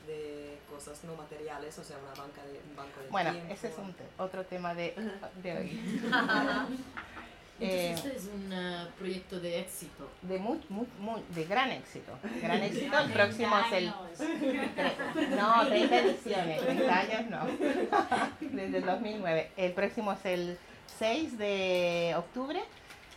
de 0.08 0.58
cosas 0.70 1.04
no 1.04 1.14
materiales? 1.16 1.78
O 1.78 1.84
sea, 1.84 1.98
una 1.98 2.14
banca 2.24 2.42
de, 2.46 2.62
un 2.70 2.76
banco 2.76 3.02
de 3.02 3.10
Bueno, 3.10 3.32
tiempo. 3.34 3.54
ese 3.54 3.68
es 3.68 3.78
un 3.78 3.94
te- 3.94 4.06
otro 4.18 4.46
tema 4.46 4.74
de, 4.74 4.96
de 5.44 5.58
hoy. 5.58 6.02
Entonces 7.62 7.80
Eh, 7.80 7.94
este 7.94 8.16
es 8.18 8.30
un 8.34 8.52
eh, 8.54 8.88
proyecto 8.98 9.40
de 9.40 9.60
éxito. 9.60 10.10
de, 10.24 10.38
muy, 10.40 10.60
muy, 10.70 10.88
muy- 11.00 11.22
de 11.30 11.46
gran 11.46 11.72
éxito. 11.72 12.12
Gran 12.42 12.64
éxito. 12.64 12.98
El 13.00 13.12
próximo 13.12 13.56
es 13.60 13.72
el... 13.74 13.94
30 14.18 14.82
años. 14.82 15.30
No, 15.38 15.68
30 15.68 16.00
ediciones, 16.00 16.62
30 16.62 17.00
años 17.00 17.30
no. 17.30 17.48
Desde 18.40 18.78
el 18.78 18.86
2009. 18.86 19.52
El 19.58 19.72
próximo 19.74 20.12
es 20.14 20.26
el 20.26 20.58
6 21.00 21.38
de 21.38 22.14
octubre. 22.18 22.60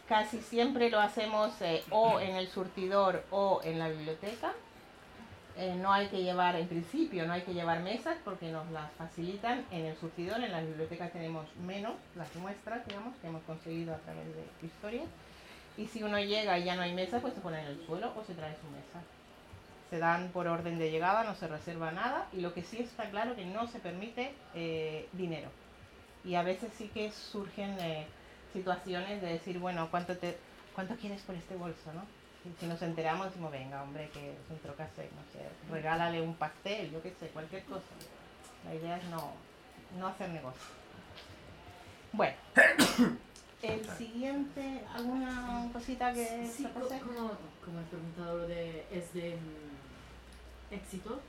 Casi 0.08 0.38
siempre 0.42 0.90
lo 0.90 1.00
hacemos 1.00 1.50
eh, 1.62 1.82
o 1.90 2.20
en 2.20 2.36
el 2.36 2.48
surtidor 2.48 3.24
o 3.30 3.60
en 3.64 3.78
la 3.78 3.88
biblioteca. 3.88 4.52
Eh, 5.56 5.76
no 5.76 5.92
hay 5.92 6.08
que 6.08 6.22
llevar, 6.22 6.56
en 6.56 6.66
principio, 6.66 7.26
no 7.26 7.32
hay 7.32 7.42
que 7.42 7.54
llevar 7.54 7.80
mesas 7.80 8.16
porque 8.24 8.50
nos 8.50 8.68
las 8.72 8.90
facilitan 8.92 9.64
en 9.70 9.84
el 9.86 9.96
surtidor. 9.96 10.42
En 10.42 10.50
la 10.50 10.60
biblioteca 10.60 11.10
tenemos 11.10 11.46
menos, 11.64 11.94
las 12.16 12.34
muestras, 12.36 12.84
digamos, 12.88 13.14
que 13.16 13.28
hemos 13.28 13.42
conseguido 13.44 13.94
a 13.94 13.98
través 13.98 14.26
de 14.26 14.66
historias. 14.66 15.06
Y 15.76 15.86
si 15.86 16.02
uno 16.02 16.18
llega 16.18 16.58
y 16.58 16.64
ya 16.64 16.74
no 16.74 16.82
hay 16.82 16.92
mesas, 16.92 17.22
pues 17.22 17.34
se 17.34 17.40
pone 17.40 17.60
en 17.60 17.66
el 17.66 17.86
suelo 17.86 18.12
o 18.16 18.24
se 18.24 18.34
trae 18.34 18.56
su 18.56 18.66
mesa. 18.68 19.00
Se 19.90 19.98
dan 19.98 20.30
por 20.30 20.48
orden 20.48 20.78
de 20.78 20.90
llegada, 20.90 21.22
no 21.22 21.36
se 21.36 21.46
reserva 21.46 21.92
nada. 21.92 22.26
Y 22.32 22.40
lo 22.40 22.52
que 22.52 22.62
sí 22.62 22.78
está 22.80 23.08
claro 23.10 23.36
que 23.36 23.46
no 23.46 23.68
se 23.68 23.78
permite 23.78 24.34
eh, 24.54 25.08
dinero. 25.12 25.50
Y 26.24 26.34
a 26.34 26.42
veces 26.42 26.72
sí 26.76 26.90
que 26.92 27.12
surgen 27.12 27.78
eh, 27.80 28.06
situaciones 28.52 29.22
de 29.22 29.28
decir, 29.28 29.58
bueno, 29.60 29.88
¿cuánto, 29.90 30.16
te, 30.16 30.36
¿cuánto 30.74 30.96
quieres 30.96 31.22
por 31.22 31.36
este 31.36 31.54
bolso? 31.54 31.92
¿no? 31.92 32.02
Si 32.60 32.66
nos 32.66 32.82
enteramos, 32.82 33.26
decimos, 33.26 33.50
venga, 33.50 33.82
hombre, 33.82 34.10
que 34.12 34.32
es 34.32 34.50
un 34.50 34.58
trocasec, 34.58 35.10
no 35.12 35.22
sé, 35.32 35.48
regálale 35.72 36.20
un 36.20 36.34
pastel, 36.34 36.90
yo 36.90 37.02
qué 37.02 37.10
sé, 37.18 37.28
cualquier 37.28 37.64
cosa. 37.64 37.84
La 38.66 38.74
idea 38.74 38.98
es 38.98 39.04
no, 39.04 39.32
no 39.98 40.06
hacer 40.08 40.28
negocio. 40.28 40.60
Bueno, 42.12 42.34
el 43.62 43.88
siguiente, 43.96 44.84
¿alguna 44.94 45.68
cosita 45.72 46.12
que 46.12 46.46
Sí, 46.54 46.64
se 46.64 46.68
pase? 46.68 46.98
como, 47.00 47.32
como 47.64 47.80
he 47.80 47.84
preguntado 47.84 48.38
lo 48.38 48.46
de, 48.48 48.84
es 48.92 49.12
de 49.14 49.36
mm, 49.36 50.74
éxito. 50.74 51.20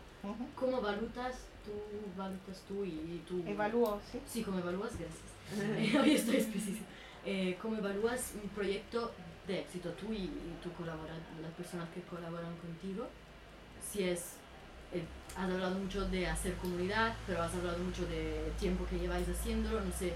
¿cómo 0.56 0.82
valutas 0.82 1.36
tú, 1.64 1.72
valutas 2.18 2.62
tú 2.68 2.84
y, 2.84 2.90
y 2.90 3.24
tú? 3.28 3.44
Evalúo, 3.48 4.00
sí. 4.12 4.20
Sí, 4.28 4.44
¿cómo 4.44 4.60
evalúas? 4.60 4.92
Gracias. 4.98 5.96
Hoy 6.04 6.16
estoy 6.16 6.38
específica. 6.38 6.86
Eh, 7.26 7.58
¿Cómo 7.62 7.78
evalúas 7.78 8.34
un 8.42 8.50
proyecto 8.50 9.12
de 9.48 9.60
éxito 9.60 9.90
tú 9.92 10.12
y, 10.14 10.24
y 10.24 10.58
tu 10.62 10.70
las 10.86 11.52
personas 11.58 11.88
que 11.90 12.02
colaboran 12.02 12.56
contigo? 12.58 13.08
Si 13.82 14.04
es, 14.04 14.38
eh, 14.94 15.04
has 15.36 15.50
hablado 15.50 15.76
mucho 15.76 16.08
de 16.10 16.28
hacer 16.28 16.54
comunidad, 16.56 17.14
pero 17.28 17.42
has 17.42 17.54
hablado 17.54 17.78
mucho 17.80 18.06
de 18.08 18.52
tiempo 18.60 18.86
que 18.86 18.98
lleváis 19.00 19.28
haciéndolo, 19.30 19.82
no 19.82 19.92
sé 19.92 20.14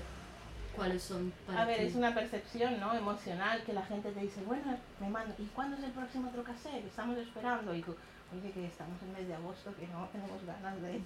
cuáles 0.75 1.03
son 1.03 1.31
para 1.45 1.63
A 1.63 1.65
ver, 1.65 1.79
ti. 1.79 1.85
es 1.85 1.95
una 1.95 2.13
percepción 2.13 2.79
¿no? 2.79 2.93
emocional 2.95 3.63
que 3.63 3.73
la 3.73 3.83
gente 3.85 4.11
te 4.11 4.19
dice, 4.21 4.41
bueno, 4.45 4.77
me 4.99 5.09
manda, 5.09 5.35
¿y 5.37 5.45
cuándo 5.47 5.77
es 5.77 5.83
el 5.83 5.91
próximo? 5.91 6.31
Que 6.31 6.87
estamos 6.87 7.17
esperando. 7.17 7.75
Y 7.75 7.81
tú, 7.81 7.95
oye, 8.33 8.51
que 8.51 8.65
estamos 8.65 9.01
en 9.01 9.13
mes 9.13 9.27
de 9.27 9.35
agosto, 9.35 9.73
que 9.75 9.87
no 9.87 10.07
tenemos 10.11 10.43
ganas 10.45 10.81
de... 10.81 11.01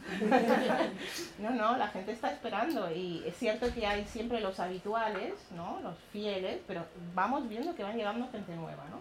no, 1.40 1.50
no, 1.52 1.78
la 1.78 1.88
gente 1.88 2.12
está 2.12 2.32
esperando. 2.32 2.92
Y 2.92 3.24
es 3.26 3.36
cierto 3.38 3.74
que 3.74 3.86
hay 3.86 4.06
siempre 4.06 4.40
los 4.42 4.60
habituales, 4.60 5.34
¿no? 5.56 5.80
Los 5.82 5.98
fieles, 6.12 6.60
pero 6.68 6.86
vamos 7.14 7.48
viendo 7.48 7.74
que 7.76 7.84
van 7.84 7.96
llegando 7.98 8.30
gente 8.32 8.56
nueva, 8.56 8.84
¿no? 8.90 9.00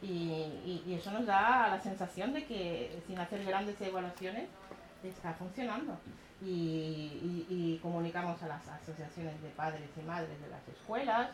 Y, 0.00 0.82
y- 0.86 0.94
eso 0.94 1.10
nos 1.10 1.26
da 1.26 1.68
la 1.68 1.80
sensación 1.80 2.32
de 2.32 2.44
que 2.44 3.02
sin 3.06 3.18
hacer 3.18 3.44
grandes 3.44 3.80
evaluaciones 3.80 4.48
está 5.02 5.32
funcionando. 5.34 5.98
Y, 6.40 7.46
y- 7.50 7.78
comunicamos 7.82 8.40
a 8.42 8.46
las 8.48 8.66
asociaciones 8.68 9.40
de 9.42 9.48
padres 9.50 9.88
y 10.00 10.02
madres 10.06 10.40
de 10.40 10.48
las 10.48 10.66
escuelas. 10.68 11.30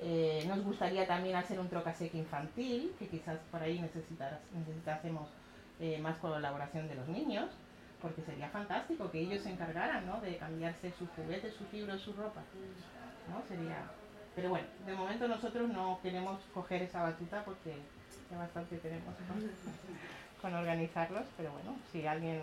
Eh, 0.00 0.44
nos 0.48 0.64
gustaría 0.64 1.06
también 1.06 1.36
hacer 1.36 1.60
un 1.60 1.68
trocaseque 1.68 2.18
infantil, 2.18 2.92
que 2.98 3.06
quizás 3.06 3.38
por 3.52 3.62
ahí 3.62 3.78
necesitásemos 3.80 5.28
eh, 5.80 5.98
más 5.98 6.16
colaboración 6.18 6.88
de 6.88 6.94
los 6.94 7.08
niños, 7.08 7.50
porque 8.00 8.22
sería 8.22 8.48
fantástico 8.48 9.10
que 9.10 9.20
ellos 9.20 9.42
se 9.42 9.50
encargaran 9.50 10.06
¿no? 10.06 10.20
de 10.20 10.36
cambiarse 10.36 10.92
sus 10.92 11.08
juguetes, 11.10 11.54
sus 11.54 11.72
libros, 11.72 12.00
su 12.00 12.12
ropa. 12.12 12.42
¿no? 13.30 13.42
Sería... 13.46 13.90
Pero 14.34 14.48
bueno, 14.48 14.66
de 14.86 14.94
momento 14.94 15.28
nosotros 15.28 15.68
no 15.68 16.00
queremos 16.02 16.40
coger 16.54 16.82
esa 16.82 17.02
batuta 17.02 17.44
porque 17.44 17.76
ya 18.30 18.38
bastante 18.38 18.78
tenemos 18.78 19.14
con, 19.14 19.50
con 20.40 20.54
organizarlos, 20.54 21.26
pero 21.36 21.52
bueno, 21.52 21.76
si 21.92 22.06
alguien 22.06 22.40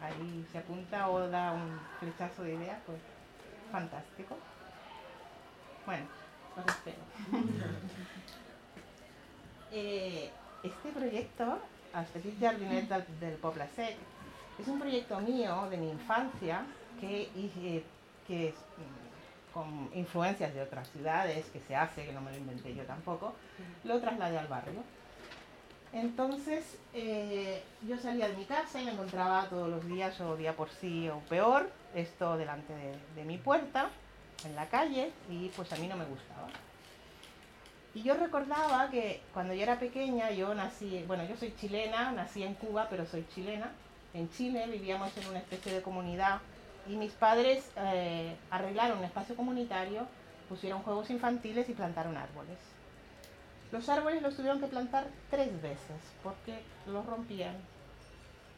ahí 0.00 0.46
se 0.52 0.58
apunta 0.58 1.08
o 1.08 1.28
da 1.28 1.52
un 1.52 1.80
flechazo 1.98 2.42
de 2.44 2.54
idea, 2.54 2.80
pues 2.86 2.98
fantástico. 3.72 4.36
Bueno, 5.86 6.06
os 6.56 6.66
espero. 6.66 7.02
Eh, 9.76 10.30
este 10.62 10.88
proyecto, 10.90 11.58
Els 11.98 12.08
Petits 12.10 12.40
Jardinets 12.40 12.88
del, 12.88 13.04
del 13.20 13.34
Poble 13.38 13.68
Sec, 13.76 13.96
es 14.58 14.68
un 14.68 14.78
proyecto 14.80 15.18
mío 15.20 15.66
de 15.70 15.76
mi 15.76 15.90
infancia 15.90 16.62
que, 17.00 17.28
hice- 17.36 17.84
que 18.26 18.48
es 18.48 18.54
mm, 18.54 19.52
con 19.54 19.90
influencias 19.94 20.52
de 20.54 20.62
otras 20.62 20.88
ciudades 20.90 21.46
que 21.52 21.60
se 21.60 21.76
hace, 21.76 22.04
que 22.06 22.12
no 22.12 22.20
me 22.20 22.30
lo 22.32 22.38
inventé 22.38 22.74
yo 22.74 22.82
tampoco, 22.84 23.34
lo 23.84 24.00
trasladé 24.00 24.38
al 24.38 24.48
barrio. 24.48 24.82
Entonces 25.92 26.76
eh, 26.92 27.62
yo 27.86 27.96
salía 27.98 28.28
de 28.28 28.36
mi 28.36 28.44
casa 28.44 28.80
y 28.82 28.84
me 28.84 28.90
encontraba 28.92 29.48
todos 29.48 29.68
los 29.68 29.86
días, 29.86 30.20
o 30.20 30.36
día 30.36 30.56
por 30.56 30.68
sí 30.70 31.08
o 31.08 31.20
peor, 31.28 31.70
esto 31.94 32.36
delante 32.36 32.72
de, 32.74 32.96
de 33.14 33.24
mi 33.24 33.38
puerta, 33.38 33.90
en 34.44 34.56
la 34.56 34.66
calle, 34.68 35.12
y 35.30 35.48
pues 35.50 35.72
a 35.72 35.76
mí 35.76 35.86
no 35.86 35.96
me 35.96 36.04
gustaba. 36.04 36.48
Y 37.94 38.02
yo 38.02 38.14
recordaba 38.14 38.90
que 38.90 39.20
cuando 39.32 39.54
yo 39.54 39.62
era 39.62 39.78
pequeña, 39.78 40.30
yo 40.32 40.52
nací, 40.54 41.04
bueno, 41.06 41.24
yo 41.26 41.36
soy 41.36 41.54
chilena, 41.54 42.10
nací 42.10 42.42
en 42.42 42.54
Cuba, 42.54 42.88
pero 42.90 43.06
soy 43.06 43.24
chilena. 43.32 43.70
En 44.14 44.28
Chile 44.30 44.66
vivíamos 44.66 45.16
en 45.16 45.28
una 45.28 45.38
especie 45.38 45.72
de 45.72 45.82
comunidad 45.82 46.40
y 46.88 46.96
mis 46.96 47.12
padres 47.12 47.70
eh, 47.76 48.36
arreglaron 48.50 48.98
un 48.98 49.04
espacio 49.04 49.36
comunitario, 49.36 50.06
pusieron 50.48 50.82
juegos 50.82 51.08
infantiles 51.10 51.68
y 51.68 51.72
plantaron 51.72 52.16
árboles. 52.16 52.58
Los 53.70 53.88
árboles 53.88 54.22
los 54.22 54.36
tuvieron 54.36 54.60
que 54.60 54.66
plantar 54.66 55.06
tres 55.30 55.50
veces 55.62 55.96
porque 56.22 56.58
los 56.86 57.06
rompían, 57.06 57.54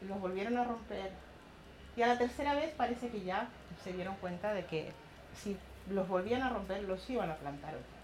los 0.01 0.19
volvieron 0.19 0.57
a 0.57 0.63
romper. 0.63 1.11
Y 1.95 2.01
a 2.01 2.07
la 2.07 2.17
tercera 2.17 2.55
vez 2.55 2.73
parece 2.75 3.09
que 3.09 3.21
ya 3.21 3.49
se 3.83 3.93
dieron 3.93 4.15
cuenta 4.15 4.53
de 4.53 4.65
que 4.65 4.91
si 5.35 5.57
los 5.89 6.07
volvían 6.07 6.41
a 6.41 6.49
romper, 6.49 6.83
los 6.83 7.07
iban 7.09 7.29
a 7.29 7.35
plantar 7.35 7.75
otra. 7.75 7.96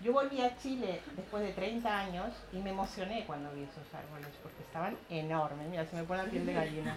Yo 0.00 0.12
volví 0.12 0.40
a 0.42 0.56
Chile 0.58 1.00
después 1.16 1.42
de 1.42 1.52
30 1.52 1.98
años 1.98 2.26
y 2.52 2.58
me 2.58 2.70
emocioné 2.70 3.24
cuando 3.26 3.50
vi 3.52 3.62
esos 3.62 3.94
árboles 3.94 4.28
porque 4.42 4.62
estaban 4.62 4.96
enormes. 5.08 5.68
Mira, 5.68 5.86
se 5.86 5.96
me 5.96 6.04
pone 6.04 6.24
la 6.24 6.28
piel 6.30 6.44
de 6.46 6.52
gallina. 6.52 6.96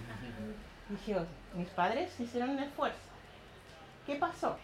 Dije, 0.90 1.16
"Oh, 1.18 1.58
mis 1.58 1.70
padres 1.70 2.20
hicieron 2.20 2.52
un 2.52 2.60
esfuerzo. 2.60 2.98
¿Qué 4.06 4.16
pasó? 4.16 4.58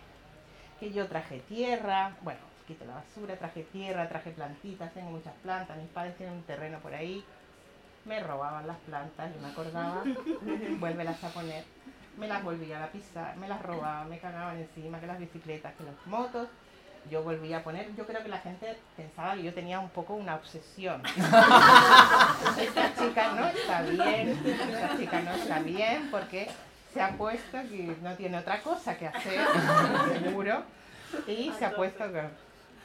Que 0.80 0.92
yo 0.92 1.08
traje 1.08 1.40
tierra, 1.48 2.16
bueno, 2.22 2.40
quité 2.68 2.86
la 2.86 2.96
basura, 2.96 3.38
traje 3.38 3.64
tierra, 3.64 4.08
traje 4.10 4.32
plantitas, 4.32 4.94
tengo 4.94 5.12
muchas 5.12 5.34
plantas, 5.44 5.78
mis 5.78 5.90
padres 5.90 6.16
tienen 6.18 6.36
un 6.36 6.44
terreno 6.44 6.80
por 6.80 6.94
ahí, 6.94 7.24
me 8.06 8.20
robaban 8.22 8.68
las 8.68 8.78
plantas, 8.80 9.34
yo 9.34 9.42
me 9.42 9.50
acordaba, 9.50 10.04
vuélvelas 10.80 11.24
a 11.24 11.30
poner, 11.30 11.64
me 12.18 12.28
las 12.28 12.44
volvía 12.44 12.84
a 12.84 12.88
pisar, 12.88 13.36
me 13.38 13.48
las 13.48 13.62
robaban, 13.62 14.10
me 14.10 14.20
cagaban 14.20 14.58
encima, 14.58 15.00
que 15.00 15.08
las 15.08 15.20
bicicletas, 15.20 15.74
que 15.76 15.84
las 15.84 16.08
motos, 16.08 16.48
yo 17.10 17.24
volvía 17.24 17.58
a 17.58 17.64
poner, 17.64 17.94
yo 17.96 18.06
creo 18.06 18.24
que 18.24 18.30
la 18.30 18.40
gente 18.40 18.78
pensaba 18.96 19.36
que 19.36 19.44
yo 19.44 19.54
tenía 19.54 19.80
un 19.80 19.90
poco 19.90 20.14
una 20.16 20.36
obsesión. 20.36 21.02
Esta 22.60 22.96
chica 22.96 23.34
no 23.34 23.48
está 23.48 23.82
bien, 23.82 24.42
esta 24.46 24.98
chica 24.98 25.22
no 25.22 25.34
está 25.34 25.60
bien 25.60 26.10
porque 26.12 26.50
se 26.94 27.02
ha 27.02 27.18
puesto 27.18 27.62
que 27.70 27.96
no 28.02 28.16
tiene 28.16 28.38
otra 28.38 28.62
cosa 28.62 28.98
que 28.98 29.08
hacer, 29.08 29.42
seguro, 30.22 30.64
y 31.28 31.52
se 31.58 31.66
ha 31.66 31.76
puesto 31.76 32.12
que... 32.12 32.22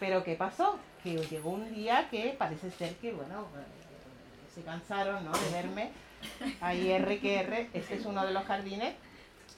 Pero 0.01 0.25
¿qué 0.25 0.35
pasó? 0.35 0.79
Que 1.03 1.17
llegó 1.27 1.51
un 1.51 1.75
día 1.75 2.09
que 2.11 2.35
parece 2.39 2.71
ser 2.71 2.95
que, 2.97 3.13
bueno, 3.13 3.47
eh, 3.57 4.55
se 4.55 4.63
cansaron 4.63 5.25
¿no? 5.25 5.33
de 5.33 5.51
verme. 5.51 5.91
Ahí 6.61 6.91
R 6.91 7.19
que 7.21 7.41
R, 7.41 7.71
este 7.73 7.97
es 7.97 8.07
uno 8.07 8.25
de 8.25 8.33
los 8.33 8.45
jardines. 8.45 8.95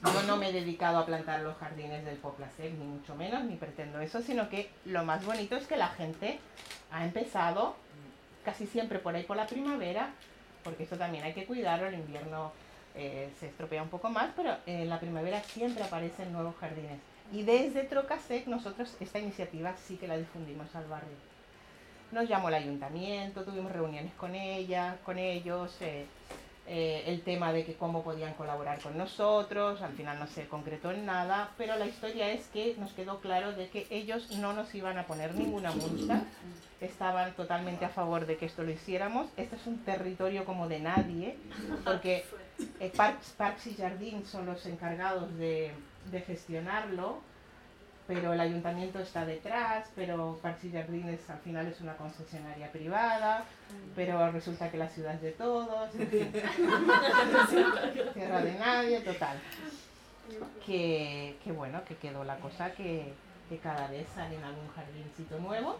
Yo 0.03 0.23
no 0.23 0.37
me 0.37 0.49
he 0.49 0.51
dedicado 0.51 0.97
a 0.97 1.05
plantar 1.05 1.41
los 1.41 1.55
jardines 1.57 2.03
del 2.03 2.17
Poplacec, 2.17 2.73
ni 2.73 2.85
mucho 2.85 3.15
menos, 3.15 3.43
ni 3.43 3.55
pretendo 3.55 3.99
eso, 3.99 4.21
sino 4.21 4.49
que 4.49 4.69
lo 4.85 5.03
más 5.03 5.23
bonito 5.23 5.55
es 5.55 5.67
que 5.67 5.77
la 5.77 5.89
gente 5.89 6.39
ha 6.91 7.05
empezado 7.05 7.75
casi 8.43 8.65
siempre 8.65 8.97
por 8.97 9.15
ahí 9.15 9.23
por 9.23 9.37
la 9.37 9.45
primavera, 9.45 10.09
porque 10.63 10.83
esto 10.83 10.97
también 10.97 11.23
hay 11.23 11.33
que 11.33 11.45
cuidarlo, 11.45 11.87
el 11.87 11.93
invierno 11.93 12.51
eh, 12.95 13.29
se 13.39 13.47
estropea 13.47 13.83
un 13.83 13.89
poco 13.89 14.09
más, 14.09 14.31
pero 14.35 14.57
en 14.65 14.89
la 14.89 14.99
primavera 14.99 15.43
siempre 15.43 15.83
aparecen 15.83 16.33
nuevos 16.33 16.55
jardines. 16.55 16.99
Y 17.31 17.43
desde 17.43 17.83
Trocasec 17.83 18.47
nosotros 18.47 18.95
esta 18.99 19.19
iniciativa 19.19 19.75
sí 19.77 19.97
que 19.97 20.07
la 20.07 20.17
difundimos 20.17 20.75
al 20.75 20.85
barrio. 20.87 21.15
Nos 22.11 22.27
llamó 22.27 22.49
el 22.49 22.55
ayuntamiento, 22.55 23.45
tuvimos 23.45 23.71
reuniones 23.71 24.13
con 24.15 24.35
ella, 24.35 24.97
con 25.05 25.17
ellos, 25.17 25.77
eh, 25.79 26.05
eh, 26.67 27.03
el 27.07 27.21
tema 27.21 27.51
de 27.51 27.65
que 27.65 27.73
cómo 27.73 28.03
podían 28.03 28.33
colaborar 28.35 28.79
con 28.79 28.97
nosotros, 28.97 29.81
al 29.81 29.93
final 29.93 30.19
no 30.19 30.27
se 30.27 30.47
concretó 30.47 30.91
en 30.91 31.05
nada, 31.05 31.51
pero 31.57 31.75
la 31.77 31.87
historia 31.87 32.29
es 32.29 32.47
que 32.47 32.75
nos 32.77 32.93
quedó 32.93 33.19
claro 33.19 33.51
de 33.53 33.69
que 33.69 33.87
ellos 33.89 34.31
no 34.37 34.53
nos 34.53 34.73
iban 34.75 34.97
a 34.97 35.07
poner 35.07 35.33
ninguna 35.33 35.71
multa, 35.71 36.23
estaban 36.79 37.33
totalmente 37.35 37.85
a 37.85 37.89
favor 37.89 38.25
de 38.25 38.37
que 38.37 38.45
esto 38.45 38.63
lo 38.63 38.71
hiciéramos. 38.71 39.27
Este 39.37 39.55
es 39.55 39.65
un 39.67 39.79
territorio 39.79 40.45
como 40.45 40.67
de 40.67 40.79
nadie, 40.79 41.37
porque 41.83 42.25
eh, 42.79 42.91
Parks, 42.95 43.33
Parks 43.37 43.67
y 43.67 43.73
Jardín 43.73 44.25
son 44.25 44.45
los 44.45 44.65
encargados 44.65 45.35
de, 45.37 45.71
de 46.11 46.21
gestionarlo, 46.21 47.21
pero 48.13 48.33
el 48.33 48.41
ayuntamiento 48.41 48.99
está 48.99 49.25
detrás, 49.25 49.89
pero 49.95 50.37
Parks 50.41 50.65
y 50.65 50.71
Jardines 50.73 51.29
al 51.29 51.39
final 51.39 51.65
es 51.67 51.79
una 51.79 51.95
concesionaria 51.95 52.69
privada, 52.69 53.45
pero 53.95 54.29
resulta 54.33 54.69
que 54.69 54.75
la 54.77 54.89
ciudad 54.89 55.15
es 55.15 55.21
de 55.21 55.31
todos, 55.31 55.95
en 55.95 56.07
fin. 56.09 56.31
tierra 58.13 58.41
de 58.41 58.53
nadie, 58.59 58.99
total. 58.99 59.39
Que, 60.65 61.37
que 61.41 61.53
bueno, 61.53 61.85
que 61.85 61.95
quedó 61.95 62.25
la 62.25 62.35
cosa 62.35 62.73
que, 62.73 63.13
que 63.47 63.59
cada 63.59 63.87
vez 63.87 64.05
salen 64.13 64.43
algún 64.43 64.67
jardincito 64.75 65.39
nuevo 65.39 65.77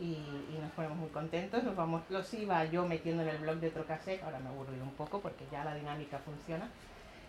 y, 0.00 0.14
y 0.14 0.58
nos 0.60 0.72
ponemos 0.72 0.98
muy 0.98 1.10
contentos, 1.10 1.62
nos 1.62 1.76
vamos, 1.76 2.02
los 2.10 2.34
iba 2.34 2.64
yo 2.64 2.84
metiendo 2.84 3.22
en 3.22 3.28
el 3.28 3.38
blog 3.38 3.58
de 3.58 3.70
Trocasec, 3.70 4.24
ahora 4.24 4.40
me 4.40 4.48
aburrido 4.48 4.82
un 4.82 4.94
poco 4.94 5.20
porque 5.20 5.44
ya 5.52 5.62
la 5.64 5.76
dinámica 5.76 6.18
funciona. 6.18 6.68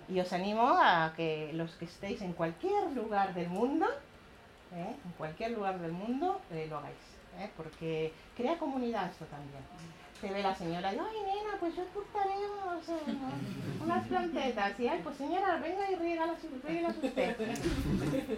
Y 0.09 0.19
os 0.19 0.33
animo 0.33 0.67
a 0.81 1.13
que 1.15 1.53
los 1.53 1.75
que 1.75 1.85
estéis 1.85 2.23
en 2.23 2.33
cualquier 2.33 2.91
lugar 2.93 3.35
del 3.35 3.49
mundo, 3.49 3.85
¿eh? 4.73 4.95
en 5.05 5.11
cualquier 5.17 5.51
lugar 5.51 5.79
del 5.79 5.91
mundo, 5.91 6.41
eh, 6.51 6.67
lo 6.69 6.77
hagáis, 6.77 6.95
¿eh? 7.39 7.49
porque 7.57 8.13
crea 8.35 8.57
comunidad 8.57 9.09
esto 9.11 9.25
también. 9.25 9.63
te 10.21 10.31
ve 10.31 10.43
la 10.43 10.53
señora 10.55 10.93
y, 10.93 10.97
ay 10.99 11.15
nena, 11.25 11.57
pues 11.59 11.75
yo 11.75 11.83
cortaremos 11.93 12.89
eh, 12.89 13.13
unas 13.83 14.07
plantetas. 14.07 14.79
Y, 14.79 14.87
ay, 14.87 14.99
pues 15.03 15.17
señora, 15.17 15.57
venga 15.57 15.89
y 15.91 15.95
ríegalas 15.95 16.37
usted. 16.43 17.37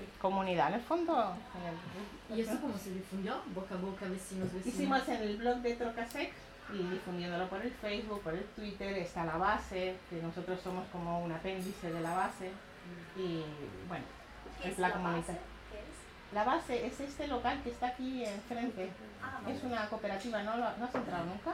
Comunidad, 0.22 0.70
en 0.70 0.74
el 0.76 0.82
fondo. 0.82 1.36
en 1.56 2.34
el- 2.34 2.38
¿Y 2.38 2.42
eso 2.42 2.60
cómo 2.62 2.78
se 2.78 2.92
difundió? 2.92 3.36
Boca 3.54 3.76
a 3.76 3.78
boca, 3.78 4.06
vecinos, 4.08 4.52
vecinos. 4.54 4.66
Hicimos 4.76 5.08
en 5.10 5.22
el 5.22 5.38
blog 5.38 5.58
de 5.58 5.76
Trocasec 5.76 6.32
y 6.74 6.78
difundiéndolo 6.78 7.48
por 7.50 7.62
el 7.62 7.72
Facebook, 7.72 8.22
por 8.22 8.34
el 8.34 8.46
Twitter, 8.56 8.98
está 8.98 9.26
la 9.26 9.38
base, 9.38 9.96
que 10.10 10.22
nosotros 10.22 10.60
somos 10.64 10.88
como 10.92 11.20
un 11.24 11.32
apéndice 11.32 11.92
de 11.92 12.00
la 12.02 12.14
base. 12.16 12.50
Y 13.18 13.44
bueno, 13.88 14.06
¿Qué 14.62 14.70
es 14.70 14.74
es 14.74 14.80
la 14.80 14.88
la 14.88 14.94
comunidad. 14.96 15.20
base? 15.28 15.34
¿Qué 15.72 15.78
es? 15.80 15.84
La 16.34 16.44
base 16.44 16.86
es 16.86 17.00
este 17.00 17.28
local 17.28 17.62
que 17.64 17.70
está 17.70 17.88
aquí 17.88 18.26
enfrente. 18.26 18.90
Ah, 19.22 19.40
vale. 19.44 19.56
Es 19.56 19.64
una 19.64 19.88
cooperativa, 19.88 20.42
¿no, 20.44 20.58
lo- 20.58 20.78
no 20.78 20.86
has 20.86 20.96
entrado 20.96 21.26
nunca? 21.26 21.54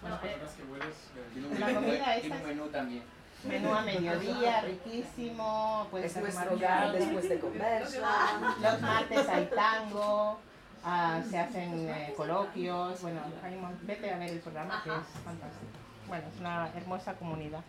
Bueno, 0.00 0.16
No, 0.16 0.20
pues, 0.20 0.32
eh, 0.32 0.38
Las 0.42 0.52
que 0.54 0.62
hueles, 0.64 0.96
eh, 1.16 1.58
La 1.60 1.66
menú, 1.66 1.80
comida 1.80 2.16
un 2.22 2.46
menú 2.48 2.66
también. 2.68 3.02
menú 3.44 3.74
a 3.74 3.82
mediodía, 3.82 4.60
riquísimo, 4.62 5.86
puedes 5.90 6.16
Es 6.16 6.22
nuestro 6.22 6.54
hogar 6.54 6.92
después 6.92 7.28
de 7.28 7.38
comer. 7.38 7.82
Los 8.60 8.80
martes 8.80 9.28
hay 9.28 9.46
tango, 9.54 10.40
ah, 10.84 11.20
se 11.28 11.38
hacen 11.38 11.88
eh, 11.88 12.12
coloquios, 12.16 13.00
bueno, 13.02 13.20
hay 13.42 13.60
vete 13.82 14.10
a 14.12 14.18
ver 14.18 14.30
el 14.30 14.40
programa 14.40 14.82
que 14.82 14.90
es 14.90 15.22
fantástico. 15.24 15.66
Bueno, 16.08 16.24
es 16.34 16.40
una 16.40 16.68
hermosa 16.74 17.14
comunidad. 17.14 17.62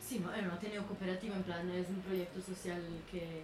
Sí, 0.00 0.20
ma 0.20 0.36
è 0.36 0.40
un 0.40 0.52
Ateneo 0.52 0.84
cooperativo, 0.86 1.34
en 1.34 1.42
plan, 1.42 1.68
es 1.68 1.88
un 1.88 2.00
proyecto 2.02 2.40
social 2.40 2.80
que, 3.10 3.42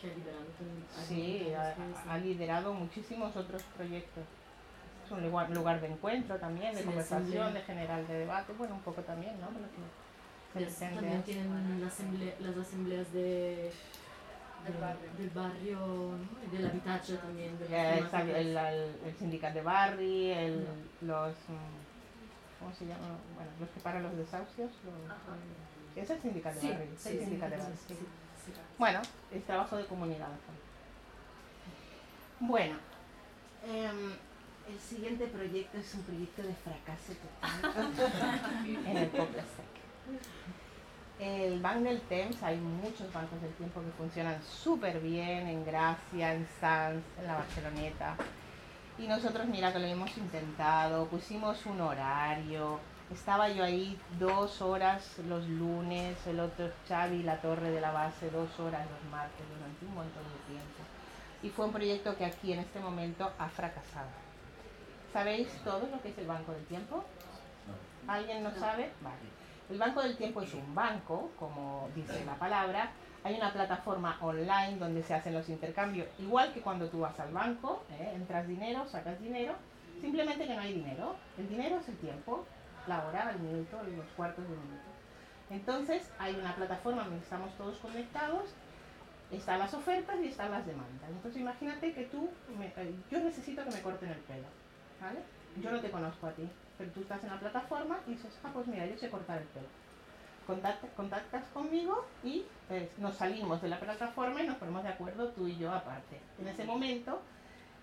que 0.00 0.10
ha 0.10 0.14
liberado 0.14 0.44
con 0.58 1.04
Sí, 1.06 1.52
ha, 1.54 2.12
ha 2.12 2.18
liderado 2.18 2.72
muchísimos 2.74 3.36
otros 3.36 3.62
proyectos. 3.76 4.24
Es 5.04 5.10
un 5.12 5.22
lugar, 5.22 5.50
lugar 5.50 5.80
de 5.80 5.88
encuentro 5.88 6.36
también, 6.38 6.72
de 6.74 6.80
Sí, 6.80 6.86
conversación, 6.86 7.48
sí. 7.48 7.54
de 7.54 7.60
general 7.62 8.06
de 8.06 8.14
debate, 8.14 8.52
bueno, 8.54 8.74
un 8.76 8.80
poco 8.82 9.02
también, 9.02 9.40
¿no? 9.40 9.48
También 10.52 11.22
tienen 11.22 11.80
la 11.80 11.86
asamble- 11.86 12.34
las 12.40 12.56
asambleas 12.56 13.12
de, 13.12 13.70
Del 14.64 14.72
de- 14.74 14.80
barrio. 14.80 15.10
del 15.16 15.30
barrio 15.30 15.78
¿no? 15.78 16.46
y 16.46 16.56
del 16.56 16.66
habitatge 16.70 17.14
también. 17.18 17.58
De 17.58 17.66
el, 18.40 18.56
el, 18.56 18.96
el 19.06 19.16
sindicato 19.16 19.54
de 19.54 19.62
Barri, 19.62 20.30
el, 20.32 20.66
los. 21.02 21.32
mm, 21.48 22.58
¿Cómo 22.58 22.74
se 22.74 22.84
llama? 22.86 23.16
Bueno, 23.36 23.50
los 23.60 23.68
que 23.70 23.80
paran 23.80 24.02
los 24.02 24.16
desahucios. 24.16 24.70
los- 24.84 26.02
es 26.02 26.10
el 26.10 26.20
sindicato 26.20 26.56
de 26.56 26.60
Sí, 26.60 26.68
Barri. 26.72 26.84
es 26.94 27.00
sí, 27.00 27.08
el 27.10 27.18
sí, 27.18 27.24
sindicato 27.24 27.50
de 27.54 27.60
sí, 27.60 27.94
Barri. 27.94 28.06
Bueno, 28.78 29.00
es 29.32 29.44
trabajo 29.44 29.76
de 29.76 29.86
comunidad. 29.86 30.28
Bueno, 32.40 32.76
em, 33.66 34.12
el 34.68 34.78
siguiente 34.78 35.26
proyecto 35.26 35.78
es 35.78 35.94
un 35.94 36.02
proyecto 36.02 36.42
de 36.42 36.54
fracaso 36.54 37.12
total 37.12 37.92
en 38.86 38.96
el 38.96 39.08
Poble. 39.08 39.42
El 41.18 41.60
Banco 41.60 41.84
del 41.84 42.00
Temps, 42.00 42.42
hay 42.42 42.56
muchos 42.56 43.12
bancos 43.12 43.42
del 43.42 43.52
tiempo 43.52 43.82
que 43.82 43.90
funcionan 43.90 44.42
súper 44.42 45.00
bien 45.00 45.48
en 45.48 45.64
Gracia, 45.66 46.34
en 46.34 46.48
Sanz, 46.58 47.04
en 47.18 47.26
la 47.26 47.34
Barceloneta. 47.34 48.16
Y 48.98 49.06
nosotros, 49.06 49.46
mira, 49.46 49.70
que 49.72 49.80
lo 49.80 49.86
hemos 49.86 50.16
intentado, 50.16 51.06
pusimos 51.08 51.66
un 51.66 51.80
horario, 51.82 52.80
estaba 53.12 53.48
yo 53.48 53.64
ahí 53.64 53.98
dos 54.18 54.62
horas 54.62 55.18
los 55.26 55.46
lunes, 55.48 56.16
el 56.26 56.40
otro 56.40 56.70
Xavi, 56.88 57.22
la 57.22 57.40
torre 57.40 57.70
de 57.70 57.80
la 57.80 57.90
base, 57.90 58.30
dos 58.30 58.58
horas 58.60 58.86
los 58.88 59.10
martes, 59.10 59.44
durante 59.56 59.84
un 59.84 59.94
montón 59.94 60.22
de 60.22 60.52
tiempo. 60.52 60.82
Y 61.42 61.50
fue 61.50 61.66
un 61.66 61.72
proyecto 61.72 62.16
que 62.16 62.24
aquí 62.24 62.52
en 62.52 62.60
este 62.60 62.78
momento 62.78 63.30
ha 63.38 63.48
fracasado. 63.48 64.08
¿Sabéis 65.12 65.48
todo 65.64 65.88
lo 65.90 66.00
que 66.00 66.10
es 66.10 66.18
el 66.18 66.26
Banco 66.26 66.52
del 66.52 66.64
Tiempo? 66.66 67.04
¿Alguien 68.06 68.44
no 68.44 68.50
sabe? 68.52 68.92
Vale. 69.00 69.40
El 69.68 69.78
Banco 69.78 70.02
del 70.02 70.16
Tiempo 70.16 70.42
es 70.42 70.52
un 70.54 70.74
banco, 70.74 71.30
como 71.38 71.88
dice 71.94 72.24
la 72.24 72.34
palabra. 72.34 72.92
Hay 73.24 73.34
una 73.34 73.52
plataforma 73.52 74.18
online 74.20 74.76
donde 74.78 75.02
se 75.02 75.14
hacen 75.14 75.34
los 75.34 75.48
intercambios, 75.48 76.08
igual 76.18 76.52
que 76.54 76.60
cuando 76.60 76.88
tú 76.88 77.00
vas 77.00 77.18
al 77.20 77.32
banco, 77.32 77.84
¿eh? 77.90 78.12
entras 78.14 78.48
dinero, 78.48 78.88
sacas 78.88 79.20
dinero, 79.20 79.54
simplemente 80.00 80.46
que 80.46 80.54
no 80.54 80.62
hay 80.62 80.74
dinero. 80.74 81.16
El 81.36 81.48
dinero 81.48 81.76
es 81.80 81.88
el 81.88 81.98
tiempo, 81.98 82.46
la 82.90 83.06
hora, 83.06 83.30
el 83.30 83.38
minuto, 83.40 83.80
los 83.96 84.06
cuartos 84.16 84.44
de 84.44 84.50
minuto. 84.56 84.90
Entonces 85.48 86.10
hay 86.18 86.34
una 86.34 86.54
plataforma 86.54 87.04
donde 87.04 87.18
estamos 87.20 87.56
todos 87.56 87.76
conectados, 87.78 88.50
están 89.30 89.60
las 89.60 89.72
ofertas 89.74 90.16
y 90.22 90.26
están 90.28 90.50
las 90.50 90.66
demandas. 90.66 91.08
Entonces 91.08 91.40
imagínate 91.40 91.92
que 91.94 92.04
tú, 92.04 92.28
me- 92.58 92.72
eh, 92.76 92.94
yo 93.10 93.20
necesito 93.20 93.64
que 93.64 93.70
me 93.70 93.80
corten 93.80 94.10
el 94.10 94.18
pelo, 94.30 94.48
¿vale? 95.00 95.20
Yo 95.62 95.70
no 95.70 95.80
te 95.80 95.90
conozco 95.90 96.26
a 96.26 96.32
ti, 96.32 96.48
pero 96.78 96.90
tú 96.90 97.00
estás 97.00 97.22
en 97.24 97.30
la 97.30 97.38
plataforma 97.40 97.98
y 98.06 98.10
dices, 98.14 98.32
ah, 98.44 98.50
pues 98.52 98.66
mira, 98.66 98.86
yo 98.86 98.98
sé 98.98 99.08
cortar 99.08 99.38
el 99.38 99.48
pelo. 99.48 99.68
Contacta- 100.46 100.88
contactas 100.96 101.44
conmigo 101.54 102.04
y 102.24 102.44
pues, 102.66 102.88
nos 102.98 103.14
salimos 103.14 103.62
de 103.62 103.68
la 103.68 103.78
plataforma 103.78 104.42
y 104.42 104.46
nos 104.48 104.56
ponemos 104.56 104.82
de 104.82 104.88
acuerdo 104.88 105.28
tú 105.28 105.46
y 105.46 105.56
yo 105.56 105.70
aparte. 105.72 106.20
En 106.38 106.48
ese 106.48 106.64
momento, 106.64 107.22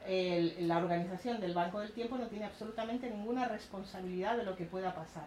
el- 0.05 0.67
la 0.67 0.77
organización 0.77 1.39
del 1.39 1.53
Banco 1.53 1.79
del 1.79 1.91
Tiempo 1.91 2.17
no 2.17 2.27
tiene 2.27 2.45
absolutamente 2.45 3.09
ninguna 3.09 3.47
responsabilidad 3.47 4.37
de 4.37 4.43
lo 4.43 4.55
que 4.55 4.65
pueda 4.65 4.93
pasar 4.93 5.25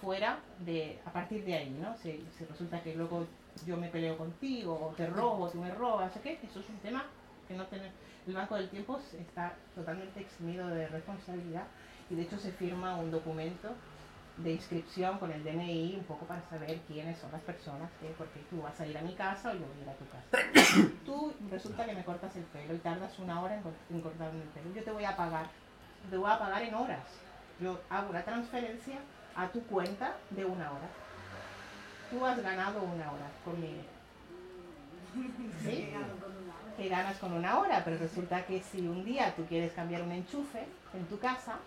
fuera 0.00 0.38
de, 0.64 0.98
a 1.04 1.12
partir 1.12 1.44
de 1.44 1.54
ahí, 1.54 1.70
¿no? 1.70 1.94
Si, 1.98 2.24
resulta 2.48 2.82
que 2.82 2.94
luego 2.94 3.26
yo 3.66 3.76
me 3.76 3.88
peleo 3.88 4.16
contigo, 4.16 4.78
o 4.90 4.94
te 4.94 5.06
robo, 5.06 5.50
tú 5.50 5.60
me 5.60 5.70
robas, 5.70 6.16
¿o 6.16 6.22
qué? 6.22 6.38
Eso 6.42 6.60
es 6.60 6.68
un 6.68 6.78
tema 6.78 7.04
que 7.48 7.54
no 7.54 7.64
tiene, 7.66 7.90
el 8.26 8.34
Banco 8.34 8.54
del 8.54 8.68
Tiempo 8.70 8.98
está 9.18 9.54
totalmente 9.74 10.20
eximido 10.20 10.68
de 10.68 10.88
responsabilidad 10.88 11.64
y 12.08 12.14
de 12.14 12.22
hecho 12.22 12.38
se 12.38 12.52
firma 12.52 12.96
un 12.96 13.10
documento 13.10 13.74
de 14.42 14.52
inscripción 14.52 15.18
con 15.18 15.30
el 15.30 15.42
DNI 15.44 15.96
un 15.98 16.04
poco 16.04 16.24
para 16.26 16.40
saber 16.48 16.78
quiénes 16.88 17.18
son 17.18 17.30
las 17.32 17.40
personas 17.42 17.90
que, 18.00 18.08
porque 18.16 18.40
tú 18.50 18.62
vas 18.62 18.78
a 18.80 18.86
ir 18.86 18.96
a 18.96 19.02
mi 19.02 19.14
casa 19.14 19.50
o 19.50 19.54
yo 19.54 19.60
voy 19.60 19.78
a 19.80 19.82
ir 19.82 19.88
a 19.88 19.94
tu 19.94 20.04
casa. 20.08 20.88
Tú 21.04 21.32
resulta 21.50 21.84
que 21.84 21.94
me 21.94 22.04
cortas 22.04 22.34
el 22.36 22.44
pelo 22.44 22.74
y 22.74 22.78
tardas 22.78 23.18
una 23.18 23.40
hora 23.40 23.56
en, 23.56 23.62
cor- 23.62 23.72
en 23.90 24.00
cortarme 24.00 24.42
el 24.42 24.48
pelo. 24.48 24.74
Yo 24.74 24.82
te 24.84 24.90
voy 24.92 25.04
a 25.04 25.16
pagar, 25.16 25.46
te 26.08 26.16
voy 26.16 26.30
a 26.30 26.38
pagar 26.38 26.62
en 26.62 26.74
horas. 26.74 27.00
Yo 27.60 27.78
hago 27.90 28.10
una 28.10 28.22
transferencia 28.22 28.98
a 29.36 29.48
tu 29.48 29.62
cuenta 29.64 30.14
de 30.30 30.44
una 30.44 30.70
hora. 30.70 30.88
Tú 32.10 32.24
has 32.24 32.42
ganado 32.42 32.82
una 32.82 33.10
hora 33.12 33.26
conmigo. 33.44 33.82
Ganas 36.90 37.18
con 37.18 37.32
una 37.32 37.60
hora, 37.60 37.82
pero 37.84 37.98
resulta 37.98 38.44
que 38.44 38.60
si 38.60 38.80
un 38.80 39.04
día 39.04 39.32
tú 39.36 39.46
quieres 39.46 39.72
cambiar 39.72 40.02
un 40.02 40.10
enchufe 40.10 40.66
en 40.92 41.06
tu 41.06 41.20
casa 41.20 41.60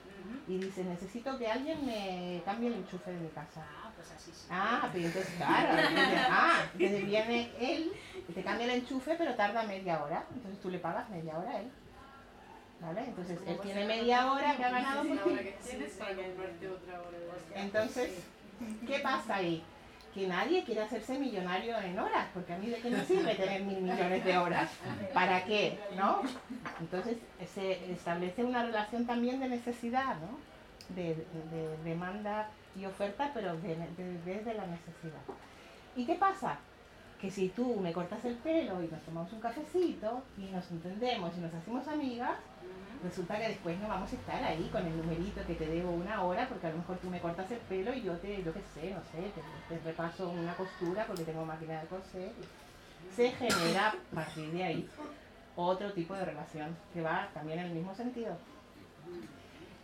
y 0.49 0.57
dices 0.57 0.85
necesito 0.85 1.37
que 1.37 1.47
alguien 1.47 1.85
me 1.85 2.41
cambie 2.43 2.67
el 2.67 2.73
enchufe 2.73 3.09
de 3.09 3.19
mi 3.21 3.29
casa. 3.29 3.61
Ah, 3.65 3.89
pues 3.95 4.11
así 4.11 4.31
sí. 4.33 4.47
Ah, 4.49 4.89
pero 4.91 5.05
entonces 5.05 5.33
claro, 5.37 5.79
entonces, 5.79 6.19
ah, 6.29 6.59
entonces 6.73 7.05
viene 7.05 7.51
él 7.57 7.93
y 8.27 8.33
te 8.33 8.43
cambia 8.43 8.65
el 8.65 8.71
enchufe 8.71 9.15
pero 9.17 9.33
tarda 9.35 9.63
media 9.63 10.03
hora, 10.03 10.25
entonces 10.35 10.61
tú 10.61 10.69
le 10.69 10.79
pagas 10.79 11.09
media 11.09 11.37
hora 11.37 11.51
a 11.51 11.59
él. 11.61 11.71
¿Vale? 12.81 13.05
Entonces 13.07 13.39
él 13.47 13.59
tiene 13.61 13.85
media 13.85 14.29
hora 14.29 14.57
que 14.57 14.63
ha 14.65 14.71
ganado 14.71 15.03
Entonces, 17.55 18.23
¿qué 18.85 18.99
pasa 18.99 19.35
ahí? 19.35 19.63
Que 20.13 20.27
nadie 20.27 20.63
quiere 20.63 20.81
hacerse 20.81 21.17
millonario 21.17 21.75
en 21.79 21.97
horas, 21.97 22.27
porque 22.33 22.53
a 22.53 22.57
mí 22.57 22.67
de 22.67 22.77
qué 22.77 22.89
me 22.91 23.03
sirve 23.03 23.33
tener 23.35 23.63
mil 23.63 23.81
millones 23.81 24.23
de 24.23 24.37
horas. 24.37 24.69
¿Para 25.13 25.43
qué? 25.43 25.79
¿No? 25.97 26.21
Entonces 26.79 27.17
se 27.53 27.91
establece 27.91 28.43
una 28.43 28.63
relación 28.63 29.07
también 29.07 29.39
de 29.39 29.49
necesidad, 29.49 30.15
¿no? 30.17 30.37
De, 30.95 31.15
de 31.15 31.77
demanda 31.83 32.49
y 32.75 32.85
oferta, 32.85 33.31
pero 33.33 33.55
de- 33.57 33.75
de- 33.75 34.19
desde 34.25 34.53
la 34.53 34.67
necesidad. 34.67 35.21
¿Y 35.95 36.05
qué 36.05 36.15
pasa? 36.15 36.59
Que 37.23 37.31
si 37.31 37.47
tú 37.47 37.79
me 37.79 37.93
cortas 37.93 38.25
el 38.25 38.35
pelo 38.35 38.83
y 38.83 38.89
nos 38.89 39.01
tomamos 39.03 39.31
un 39.31 39.39
cafecito 39.39 40.23
y 40.37 40.51
nos 40.51 40.69
entendemos 40.69 41.31
y 41.37 41.39
nos 41.39 41.53
hacemos 41.53 41.87
amigas, 41.87 42.35
resulta 43.01 43.39
que 43.39 43.47
después 43.47 43.79
no 43.79 43.87
vamos 43.87 44.11
a 44.11 44.15
estar 44.17 44.43
ahí 44.43 44.67
con 44.69 44.85
el 44.85 44.97
numerito 44.97 45.39
que 45.47 45.55
te 45.55 45.65
debo 45.65 45.91
una 45.91 46.21
hora 46.21 46.49
porque 46.49 46.67
a 46.67 46.71
lo 46.71 46.79
mejor 46.79 46.97
tú 46.97 47.09
me 47.09 47.21
cortas 47.21 47.49
el 47.49 47.59
pelo 47.59 47.93
y 47.93 48.01
yo 48.01 48.11
te, 48.17 48.43
yo 48.43 48.51
qué 48.51 48.59
sé, 48.73 48.91
no 48.91 48.99
sé, 49.09 49.31
te, 49.31 49.73
te 49.73 49.81
repaso 49.85 50.31
una 50.31 50.53
costura 50.53 51.05
porque 51.07 51.23
tengo 51.23 51.45
máquina 51.45 51.79
de 51.79 51.87
coser. 51.87 52.33
Se 53.15 53.31
genera 53.31 53.91
a 53.91 54.15
partir 54.15 54.51
de 54.51 54.63
ahí 54.65 54.89
otro 55.55 55.93
tipo 55.93 56.13
de 56.15 56.25
relación 56.25 56.75
que 56.93 57.01
va 57.01 57.29
también 57.33 57.59
en 57.59 57.67
el 57.67 57.71
mismo 57.71 57.95
sentido. 57.95 58.35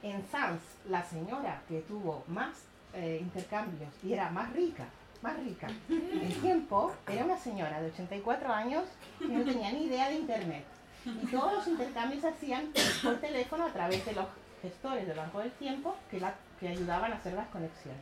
En 0.03 0.27
Sanz, 0.27 0.59
la 0.89 1.05
señora 1.05 1.61
que 1.69 1.79
tuvo 1.83 2.25
más 2.27 2.65
eh, 2.93 3.19
intercambios 3.21 3.93
y 4.03 4.11
era 4.11 4.29
más 4.29 4.51
rica, 4.51 4.89
más 5.21 5.37
rica, 5.37 5.67
en 5.89 6.41
tiempo, 6.41 6.93
era 7.07 7.25
una 7.25 7.37
señora 7.37 7.81
de 7.81 7.89
84 7.91 8.53
años 8.53 8.83
que 9.19 9.27
no 9.27 9.43
tenía 9.43 9.71
ni 9.71 9.83
idea 9.85 10.07
de 10.09 10.15
internet. 10.15 10.63
Y 11.05 11.25
todos 11.27 11.53
los 11.53 11.67
intercambios 11.67 12.21
se 12.21 12.27
hacían 12.29 12.71
por 13.03 13.15
teléfono 13.19 13.65
a 13.65 13.71
través 13.73 14.05
de 14.05 14.13
los 14.13 14.25
gestores 14.61 15.07
del 15.07 15.17
Banco 15.17 15.39
del 15.39 15.51
Tiempo 15.51 15.95
que, 16.11 16.19
la, 16.19 16.33
que 16.59 16.67
ayudaban 16.69 17.11
a 17.13 17.15
hacer 17.15 17.33
las 17.33 17.47
conexiones. 17.47 18.01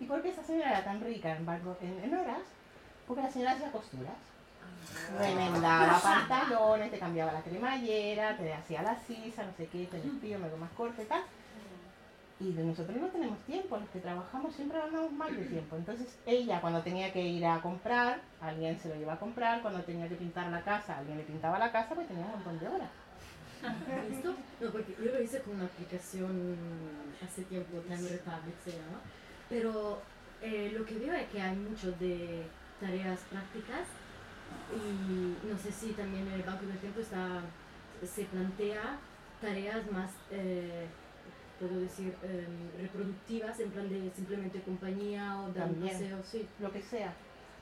¿Y 0.00 0.04
por 0.04 0.22
qué 0.22 0.28
esa 0.30 0.42
señora 0.44 0.70
era 0.70 0.84
tan 0.84 1.00
rica 1.00 1.34
en, 1.36 1.46
banco- 1.46 1.76
en, 1.80 2.14
horas? 2.14 2.40
Porque 3.06 3.22
la 3.22 3.30
señora 3.30 3.52
hacía 3.52 3.70
costuras. 3.72 4.12
Remendaba 5.18 5.98
pantalones, 6.00 6.90
te 6.90 6.98
cambiaba 6.98 7.32
la 7.32 7.40
cremallera, 7.42 8.36
te 8.36 8.52
hacía 8.52 8.82
la 8.82 8.96
sisa, 9.06 9.44
no 9.44 9.52
sé 9.56 9.66
qué, 9.66 9.86
te 9.86 9.98
vestido, 10.00 10.38
me 10.38 10.48
lo 10.48 10.56
más 10.56 10.70
corto 10.72 11.00
y 11.02 11.06
tal. 11.06 11.22
Y 12.40 12.44
nosotros 12.44 12.96
no 12.96 13.06
tenemos 13.08 13.38
tiempo, 13.44 13.76
los 13.76 13.88
que 13.90 14.00
trabajamos 14.00 14.54
siempre 14.54 14.78
ganamos 14.78 15.12
mal 15.12 15.34
de 15.34 15.44
tiempo. 15.44 15.76
Entonces 15.76 16.18
ella 16.26 16.60
cuando 16.60 16.82
tenía 16.82 17.12
que 17.12 17.22
ir 17.22 17.46
a 17.46 17.60
comprar, 17.60 18.20
alguien 18.40 18.78
se 18.80 18.88
lo 18.88 18.96
lleva 18.96 19.14
a 19.14 19.18
comprar, 19.18 19.62
cuando 19.62 19.82
tenía 19.82 20.08
que 20.08 20.16
pintar 20.16 20.50
la 20.50 20.62
casa, 20.62 20.98
alguien 20.98 21.18
le 21.18 21.24
pintaba 21.24 21.58
la 21.58 21.70
casa, 21.70 21.94
pues 21.94 22.08
tenía 22.08 22.24
un 22.24 22.32
montón 22.32 22.58
de 22.58 22.68
horas. 22.68 22.90
¿Listo? 24.10 24.34
No, 24.60 24.70
porque 24.70 24.96
yo 24.98 25.12
lo 25.12 25.22
hice 25.22 25.40
con 25.40 25.54
una 25.54 25.64
aplicación 25.64 26.56
hace 27.24 27.42
tiempo, 27.44 27.78
Time 27.78 28.08
Republic 28.08 28.54
se 28.64 28.72
llama, 28.72 29.00
pero 29.48 30.02
eh, 30.42 30.72
lo 30.76 30.84
que 30.84 30.98
veo 30.98 31.14
es 31.14 31.28
que 31.28 31.40
hay 31.40 31.56
mucho 31.56 31.92
de 31.92 32.42
tareas 32.80 33.20
prácticas 33.30 33.86
y 34.74 35.46
no 35.46 35.58
sé 35.58 35.72
si 35.72 35.92
también 35.92 36.26
el 36.28 36.42
Banco 36.42 36.66
del 36.66 36.78
Tiempo 36.78 37.00
está, 37.00 37.40
se 38.04 38.24
plantea 38.24 38.98
tareas 39.40 39.90
más, 39.90 40.10
eh, 40.30 40.86
puedo 41.58 41.80
decir, 41.80 42.16
em, 42.22 42.82
reproductivas, 42.82 43.58
en 43.60 43.70
plan 43.70 43.88
de 43.88 44.10
simplemente 44.10 44.60
compañía 44.62 45.40
o 45.40 45.52
dar 45.52 45.68
un 45.68 45.76
paseo, 45.76 46.18
sí. 46.22 46.48
lo 46.58 46.72
que 46.72 46.82
sea. 46.82 47.12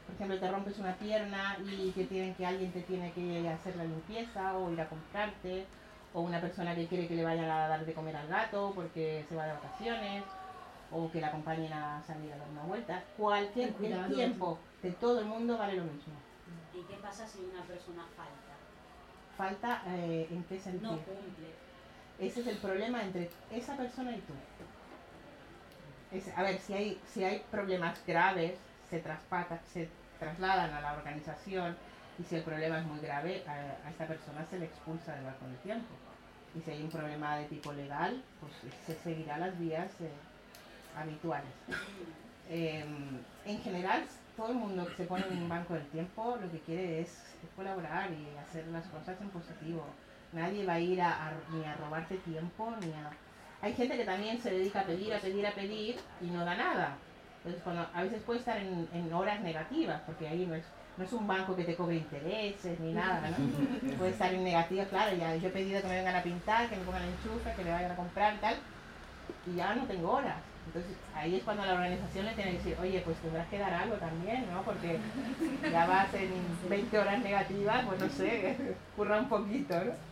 Por 0.06 0.14
ejemplo, 0.16 0.38
te 0.38 0.50
rompes 0.50 0.78
una 0.78 0.94
pierna 0.96 1.56
y 1.64 1.90
que 1.92 2.04
tienen 2.04 2.34
que 2.34 2.44
alguien 2.44 2.72
te 2.72 2.80
tiene 2.82 3.12
que 3.12 3.48
hacer 3.48 3.76
la 3.76 3.84
limpieza 3.84 4.56
o 4.56 4.72
ir 4.72 4.80
a 4.80 4.88
comprarte, 4.88 5.66
o 6.14 6.20
una 6.20 6.40
persona 6.40 6.74
que 6.74 6.86
quiere 6.86 7.08
que 7.08 7.14
le 7.14 7.24
vayan 7.24 7.48
a 7.48 7.68
dar 7.68 7.86
de 7.86 7.94
comer 7.94 8.16
al 8.16 8.28
gato 8.28 8.72
porque 8.74 9.24
se 9.28 9.36
va 9.36 9.46
de 9.46 9.52
vacaciones, 9.52 10.24
o 10.90 11.10
que 11.10 11.20
la 11.20 11.28
acompañen 11.28 11.72
a 11.72 12.02
salir 12.02 12.32
a 12.32 12.36
dar 12.36 12.48
una 12.50 12.62
vuelta. 12.62 13.02
Cualquier 13.16 13.68
Ten 13.68 13.78
cuidado. 13.78 14.06
el 14.06 14.14
tiempo 14.14 14.58
de 14.82 14.90
todo 14.92 15.20
el 15.20 15.26
mundo 15.26 15.56
vale 15.56 15.76
lo 15.76 15.84
mismo. 15.84 16.12
¿Y 16.74 16.82
qué 16.82 16.96
pasa 17.00 17.26
si 17.26 17.40
una 17.40 17.62
persona 17.62 18.04
falta? 18.16 18.52
Falta 19.36 19.82
eh, 19.86 20.28
en 20.30 20.44
qué 20.44 20.58
sentido. 20.58 20.92
No 20.92 20.98
cumple. 20.98 21.71
Ese 22.22 22.40
es 22.40 22.46
el 22.46 22.58
problema 22.58 23.02
entre 23.02 23.32
esa 23.50 23.76
persona 23.76 24.16
y 24.16 24.22
tú. 24.22 24.34
Es- 26.10 26.28
a 26.36 26.42
ver, 26.42 26.58
si 26.60 26.72
hay, 26.74 27.02
si 27.06 27.24
hay 27.24 27.40
problemas 27.50 28.04
graves, 28.06 28.60
se, 28.84 29.02
se 29.64 29.86
trasladan 30.18 30.72
a 30.74 30.80
la 30.80 30.92
organización 30.94 31.76
y 32.18 32.24
si 32.24 32.36
el 32.36 32.44
problema 32.44 32.78
es 32.78 32.86
muy 32.86 33.00
grave, 33.00 33.44
a, 33.46 33.90
esta 33.90 34.06
persona 34.06 34.44
se 34.44 34.58
le 34.58 34.66
expulsa 34.66 35.14
del 35.16 35.24
banco 35.24 35.46
del 35.48 35.60
tiempo. 35.60 35.94
Y 36.54 36.60
si 36.60 36.70
hay 36.70 36.82
un 36.82 36.90
problema 36.90 37.36
de 37.38 37.46
tipo 37.46 37.72
legal, 37.72 38.24
pues 38.38 38.52
se 38.86 38.94
seguirá 38.94 39.38
las 39.38 39.58
vías 39.58 40.00
eh, 40.00 40.28
habituales. 40.92 41.54
Eh, 42.44 42.80
en 43.44 43.58
general, 43.60 44.08
todo 44.36 44.48
el 44.52 44.56
mundo 44.58 44.86
que 44.88 44.94
se 44.94 45.06
pone 45.06 45.26
en 45.26 45.32
un 45.42 45.48
banco 45.48 45.74
del 45.74 45.88
tiempo 45.90 46.36
lo 46.36 46.50
que 46.50 46.62
quiere 46.62 47.00
es 47.00 47.38
colaborar 47.54 48.12
y 48.12 48.36
hacer 48.36 48.66
las 48.68 48.88
cosas 48.88 49.20
en 49.20 49.30
positivo. 49.30 49.98
Nadie 50.32 50.64
va 50.66 50.74
a 50.74 50.80
ir 50.80 51.00
a, 51.00 51.28
a- 51.28 51.40
ni 51.50 51.64
a 51.64 51.74
robarte 51.74 52.16
tiempo, 52.18 52.74
ni 52.82 52.92
a... 52.94 53.10
Hay 53.60 53.74
gente 53.74 53.96
que 53.96 54.04
también 54.04 54.40
se 54.40 54.50
dedica 54.50 54.80
a 54.80 54.84
pedir, 54.86 55.14
a 55.14 55.20
pedir, 55.20 55.46
a 55.46 55.52
pedir 55.54 55.96
y 56.20 56.30
no 56.30 56.44
da 56.44 56.56
nada. 56.56 56.98
Entonces, 57.36 57.62
cuando, 57.62 57.88
a 57.92 58.02
veces 58.02 58.22
puede 58.22 58.38
estar 58.40 58.58
en, 58.58 58.88
en 58.92 59.12
horas 59.12 59.40
negativas, 59.42 60.02
porque 60.02 60.28
ahí 60.28 60.46
no 60.46 60.54
es, 60.54 60.64
no 60.96 61.04
es 61.04 61.12
un 61.12 61.26
banco 61.26 61.54
que 61.56 61.64
te 61.64 61.76
cobre 61.76 61.96
intereses 61.96 62.80
ni 62.80 62.92
nada, 62.92 63.30
¿no? 63.30 63.36
puede 63.98 64.10
estar 64.10 64.32
en 64.32 64.44
negativa, 64.44 64.84
claro, 64.86 65.16
ya 65.16 65.36
yo 65.36 65.48
he 65.48 65.52
pedido 65.52 65.80
que 65.82 65.88
me 65.88 65.96
vengan 65.96 66.16
a 66.16 66.22
pintar, 66.22 66.68
que 66.68 66.76
me 66.76 66.84
pongan 66.84 67.04
enchufe, 67.04 67.54
que 67.54 67.64
me 67.64 67.70
vayan 67.72 67.92
a 67.92 67.96
comprar 67.96 68.34
y 68.36 68.38
tal, 68.38 68.56
y 69.44 69.54
ya 69.56 69.74
no 69.74 69.86
tengo 69.86 70.12
horas. 70.12 70.44
Entonces 70.66 70.96
ahí 71.12 71.36
es 71.36 71.44
cuando 71.44 71.64
la 71.64 71.74
organización 71.74 72.26
le 72.26 72.34
tiene 72.34 72.52
que 72.52 72.56
decir, 72.58 72.76
oye, 72.80 73.00
pues 73.00 73.20
tendrás 73.20 73.48
que 73.48 73.58
dar 73.58 73.74
algo 73.74 73.96
también, 73.96 74.46
¿no? 74.48 74.64
Porque 74.64 75.00
ya 75.70 75.86
vas 75.86 76.14
en 76.14 76.68
20 76.68 76.98
horas 76.98 77.20
negativas, 77.22 77.84
pues 77.86 77.98
no 78.00 78.08
sé, 78.08 78.80
curra 78.94 79.18
un 79.18 79.28
poquito, 79.28 79.74
¿no? 79.84 80.11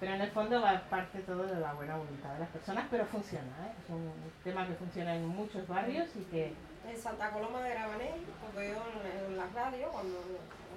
Pero 0.00 0.14
en 0.14 0.20
el 0.20 0.30
fondo 0.30 0.60
va 0.60 0.80
parte 0.90 1.20
todo 1.20 1.44
de 1.44 1.60
la 1.60 1.72
buena 1.74 1.96
voluntad 1.96 2.32
de 2.34 2.40
las 2.40 2.48
personas, 2.48 2.86
pero 2.90 3.04
funciona, 3.06 3.52
¿eh? 3.66 3.72
Es 3.82 3.90
un 3.90 4.12
tema 4.44 4.66
que 4.66 4.74
funciona 4.74 5.14
en 5.14 5.28
muchos 5.28 5.66
barrios 5.68 6.08
y 6.16 6.24
que 6.24 6.54
En 6.88 6.96
Santa 6.98 7.30
Coloma 7.30 7.62
de 7.62 7.70
Grabanel, 7.70 8.20
porque 8.40 8.68
yo 8.70 8.82
en, 9.00 9.32
en 9.32 9.36
la 9.36 9.46
radio, 9.54 9.88
cuando 9.90 10.18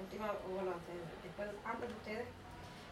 última, 0.00 0.32
bueno, 0.48 0.70
antes, 0.72 0.96
después, 1.22 1.48
antes 1.64 1.88
de 1.88 1.94
ustedes, 1.94 2.26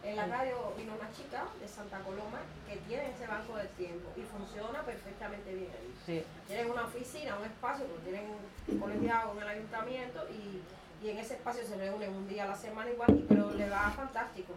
en 0.02 0.16
la 0.16 0.26
radio 0.26 0.74
vino 0.76 0.92
una 0.94 1.10
chica 1.12 1.44
de 1.58 1.66
Santa 1.66 1.98
Coloma 2.00 2.40
que 2.68 2.76
tiene 2.88 3.10
ese 3.10 3.26
banco 3.26 3.56
del 3.56 3.68
tiempo 3.68 4.10
y 4.16 4.20
funciona 4.22 4.82
perfectamente 4.82 5.54
bien. 5.54 5.70
sí, 6.04 6.22
Tienen 6.46 6.70
una 6.70 6.84
oficina, 6.84 7.36
un 7.38 7.46
espacio, 7.46 7.86
porque 7.86 8.10
tienen 8.10 8.80
colegiado 8.80 9.30
con 9.32 9.42
el 9.42 9.48
ayuntamiento 9.48 10.26
y, 10.28 10.60
y 11.06 11.10
en 11.10 11.18
ese 11.18 11.34
espacio 11.34 11.64
se 11.64 11.76
reúnen 11.76 12.12
un 12.12 12.28
día 12.28 12.44
a 12.44 12.48
la 12.48 12.54
semana 12.56 12.90
igual, 12.90 13.24
pero 13.28 13.50
le 13.52 13.70
va 13.70 13.90
fantástico. 13.90 14.52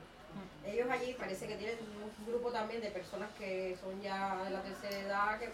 Ellos 0.65 0.89
allí 0.89 1.13
parece 1.13 1.47
que 1.47 1.55
tienen 1.55 1.77
un 1.79 2.25
grupo 2.25 2.51
también 2.51 2.81
de 2.81 2.91
personas 2.91 3.29
que 3.37 3.77
son 3.81 4.01
ya 4.01 4.43
de 4.43 4.49
la 4.49 4.61
tercera 4.61 4.99
edad, 4.99 5.39
que, 5.39 5.53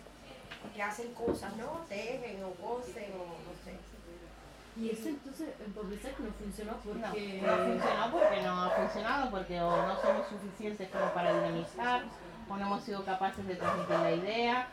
que 0.74 0.82
hacen 0.82 1.14
cosas, 1.14 1.56
¿no? 1.56 1.86
Tejen 1.88 2.44
o 2.44 2.52
cosen 2.52 3.12
o 3.14 3.26
no 3.26 3.54
sé. 3.64 3.78
Y 4.76 4.90
eso 4.90 5.10
entonces 5.10 5.50
en 5.64 5.72
Poblesec 5.74 6.18
no 6.20 6.32
funcionó 6.34 6.72
no, 6.72 6.78
porque... 6.80 7.42
no 7.44 7.58
funcionó 7.58 8.12
porque 8.12 8.42
no 8.42 8.64
ha 8.64 8.70
funcionado, 8.72 9.30
porque 9.30 9.62
o 9.62 9.86
no 9.86 10.02
somos 10.02 10.28
suficientes 10.28 10.90
como 10.90 11.14
para 11.14 11.32
dinamizar, 11.32 12.04
o 12.50 12.58
no 12.58 12.66
hemos 12.66 12.84
sido 12.84 13.06
capaces 13.06 13.46
de 13.46 13.56
transmitir 13.56 14.00
la 14.00 14.12
idea, 14.12 14.68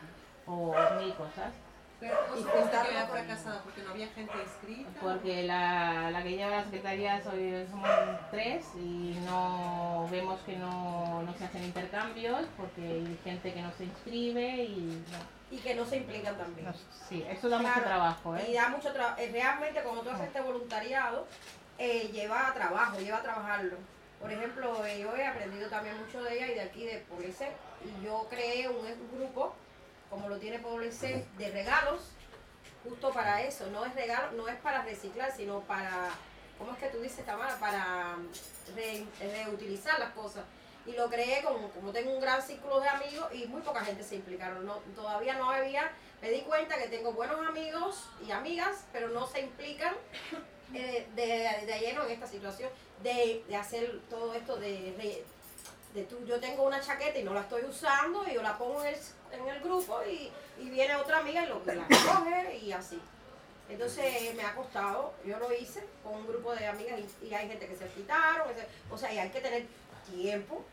o 0.47 0.73
mil 0.99 1.13
cosas. 1.13 1.53
Pero 2.01 2.17
¿cómo 2.27 2.41
se 2.41 2.49
pensaba 2.49 2.83
que 2.83 2.89
había 2.89 3.07
fracasado? 3.07 3.61
Porque 3.63 3.83
no 3.83 3.91
había 3.91 4.07
gente 4.07 4.33
inscrita. 4.43 4.99
Porque 4.99 5.43
la, 5.43 6.09
la 6.11 6.23
que 6.23 6.31
lleva 6.31 6.49
la 6.49 6.63
secretaría 6.63 7.23
soy, 7.23 7.65
somos 7.69 7.89
tres 8.31 8.65
y 8.75 9.15
no 9.23 10.07
vemos 10.09 10.39
que 10.41 10.57
no, 10.57 11.21
no 11.21 11.33
se 11.37 11.45
hacen 11.45 11.63
intercambios 11.63 12.41
porque 12.57 12.81
hay 12.81 13.19
gente 13.23 13.53
que 13.53 13.61
no 13.61 13.71
se 13.77 13.83
inscribe 13.85 14.63
y 14.63 15.03
no, 15.11 15.55
Y 15.55 15.59
que 15.59 15.75
no 15.75 15.85
se 15.85 15.97
implican 15.97 16.35
también. 16.37 16.65
no, 16.65 16.73
sí, 17.07 17.23
eso 17.29 17.47
da 17.49 17.59
mucho 17.59 17.81
trabajo, 17.83 18.35
Y 18.35 18.51
¿eh? 18.51 18.53
da 18.55 18.69
mucho 18.69 18.91
trabajo. 18.91 19.17
Realmente, 19.31 19.81
cuando 19.83 20.01
tú 20.01 20.09
haces 20.09 20.25
este 20.25 20.41
voluntariado, 20.41 21.27
eh, 21.77 22.09
lleva 22.11 22.51
trabajo, 22.55 22.97
lleva 22.99 23.17
a 23.19 23.21
trabajarlo. 23.23 23.77
Por 24.19 24.31
ejemplo, 24.31 24.85
eh, 24.85 24.99
yo 25.01 25.15
he 25.15 25.25
aprendido 25.25 25.69
también 25.69 25.97
mucho 25.99 26.21
de 26.23 26.35
ella 26.35 26.47
y 26.51 26.55
de 26.55 26.61
aquí 26.61 26.85
de 26.85 26.97
Poblecet. 27.09 27.51
Y 27.85 28.05
yo 28.05 28.27
creé 28.29 28.69
un, 28.69 28.77
un 28.77 29.17
grupo, 29.19 29.55
como 30.11 30.29
lo 30.29 30.37
tiene 30.37 30.59
Poblecet, 30.59 31.25
de 31.37 31.49
regalos, 31.49 32.01
justo 32.83 33.11
para 33.11 33.41
eso. 33.41 33.65
No 33.71 33.83
es 33.85 33.95
regalo, 33.95 34.33
no 34.33 34.47
es 34.47 34.57
para 34.57 34.83
reciclar, 34.83 35.31
sino 35.35 35.61
para, 35.61 36.09
¿cómo 36.59 36.73
es 36.73 36.77
que 36.77 36.89
tú 36.89 36.99
dices, 37.01 37.25
Tamara? 37.25 37.57
Para 37.59 38.17
re- 38.75 39.05
reutilizar 39.19 39.97
las 39.99 40.11
cosas. 40.11 40.43
Y 40.85 40.93
lo 40.93 41.09
creé 41.09 41.43
como, 41.43 41.69
como 41.69 41.91
tengo 41.91 42.11
un 42.11 42.19
gran 42.21 42.41
círculo 42.41 42.79
de 42.79 42.89
amigos 42.89 43.27
y 43.33 43.45
muy 43.47 43.61
poca 43.61 43.85
gente 43.85 44.03
se 44.03 44.15
implicaron. 44.15 44.65
No, 44.65 44.75
todavía 44.95 45.35
no 45.35 45.49
había, 45.49 45.91
me 46.21 46.29
di 46.29 46.41
cuenta 46.41 46.77
que 46.77 46.87
tengo 46.87 47.13
buenos 47.13 47.39
amigos 47.47 48.09
y 48.27 48.31
amigas, 48.31 48.85
pero 48.91 49.09
no 49.09 49.27
se 49.27 49.41
implican 49.41 49.93
eh, 50.73 51.07
de, 51.15 51.65
de 51.67 51.79
lleno 51.79 52.03
en 52.05 52.11
esta 52.11 52.27
situación 52.27 52.69
de, 53.03 53.43
de 53.47 53.55
hacer 53.55 54.01
todo 54.09 54.33
esto 54.33 54.55
de, 54.57 54.93
de, 54.93 55.23
de 55.93 56.03
tú, 56.03 56.23
yo 56.25 56.39
tengo 56.39 56.63
una 56.63 56.79
chaqueta 56.79 57.19
y 57.19 57.23
no 57.23 57.33
la 57.33 57.41
estoy 57.41 57.63
usando 57.63 58.25
y 58.27 58.33
yo 58.33 58.41
la 58.41 58.57
pongo 58.57 58.83
en 58.83 58.93
el, 58.93 58.99
en 59.31 59.47
el 59.47 59.61
grupo 59.61 59.99
y, 60.03 60.31
y 60.59 60.69
viene 60.69 60.95
otra 60.95 61.19
amiga 61.19 61.43
y 61.43 61.47
lo, 61.47 61.61
la 61.65 61.85
coge 61.87 62.57
y 62.57 62.71
así. 62.71 62.99
Entonces 63.69 64.35
me 64.35 64.43
ha 64.43 64.53
costado, 64.55 65.13
yo 65.25 65.37
lo 65.39 65.53
hice 65.53 65.83
con 66.03 66.15
un 66.15 66.27
grupo 66.27 66.53
de 66.53 66.67
amigas 66.67 66.99
y, 66.99 67.27
y 67.27 67.33
hay 67.33 67.47
gente 67.47 67.67
que 67.67 67.75
se 67.75 67.87
quitaron, 67.87 68.47
que 68.53 68.65
o 68.93 68.97
sea, 68.97 69.13
y 69.13 69.17
hay 69.19 69.29
que 69.29 69.39
tener 69.41 69.65
tiempo, 70.09 70.63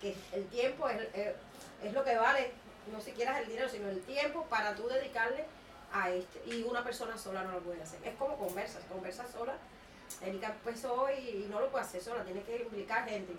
que 0.00 0.14
el 0.32 0.46
tiempo 0.46 0.88
es, 0.88 1.00
es, 1.14 1.34
es 1.82 1.92
lo 1.92 2.04
que 2.04 2.16
vale, 2.16 2.52
no 2.92 3.00
siquiera 3.00 3.40
el 3.40 3.48
dinero, 3.48 3.68
sino 3.68 3.88
el 3.88 4.00
tiempo 4.02 4.44
para 4.44 4.74
tú 4.74 4.86
dedicarle 4.88 5.44
a 5.92 6.10
este. 6.10 6.42
Y 6.46 6.62
una 6.62 6.84
persona 6.84 7.18
sola 7.18 7.42
no 7.42 7.52
lo 7.52 7.60
puede 7.60 7.82
hacer. 7.82 7.98
Es 8.04 8.14
como 8.16 8.36
conversas, 8.36 8.84
conversas 8.84 9.30
sola. 9.30 9.54
Erika 10.22 10.48
empezó 10.48 11.08
y, 11.10 11.44
y 11.44 11.46
no 11.50 11.58
lo 11.60 11.68
puede 11.70 11.84
hacer 11.84 12.00
sola, 12.00 12.24
tiene 12.24 12.42
que 12.42 12.58
implicar 12.58 13.08
gente. 13.08 13.32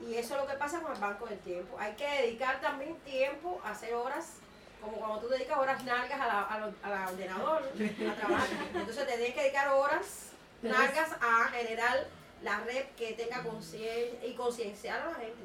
Y 0.00 0.14
eso 0.16 0.34
es 0.34 0.40
lo 0.40 0.46
que 0.46 0.54
pasa 0.54 0.80
con 0.80 0.92
el 0.92 0.98
banco 1.00 1.26
del 1.26 1.38
tiempo. 1.40 1.76
Hay 1.78 1.92
que 1.94 2.06
dedicar 2.06 2.60
también 2.60 2.96
tiempo 3.00 3.60
a 3.64 3.70
hacer 3.70 3.94
horas, 3.94 4.34
como 4.80 4.96
cuando 4.98 5.20
tú 5.20 5.28
dedicas 5.28 5.56
horas 5.58 5.82
largas 5.84 6.20
a 6.20 6.26
la, 6.26 6.42
a 6.42 6.58
lo- 6.58 6.74
a 6.82 6.90
la 6.90 7.08
ordenador, 7.08 7.62
a 7.62 8.14
trabajar. 8.14 8.48
Entonces 8.74 9.06
te 9.06 9.12
tienes 9.16 9.34
que 9.34 9.40
dedicar 9.42 9.68
horas 9.68 10.30
largas 10.62 11.10
a 11.20 11.44
generar 11.48 12.06
la 12.42 12.60
red 12.60 12.84
que 12.96 13.12
tenga 13.12 13.42
conciencia 13.42 14.26
y 14.26 14.34
concienciar 14.34 15.00
a 15.00 15.06
la 15.10 15.14
gente. 15.14 15.44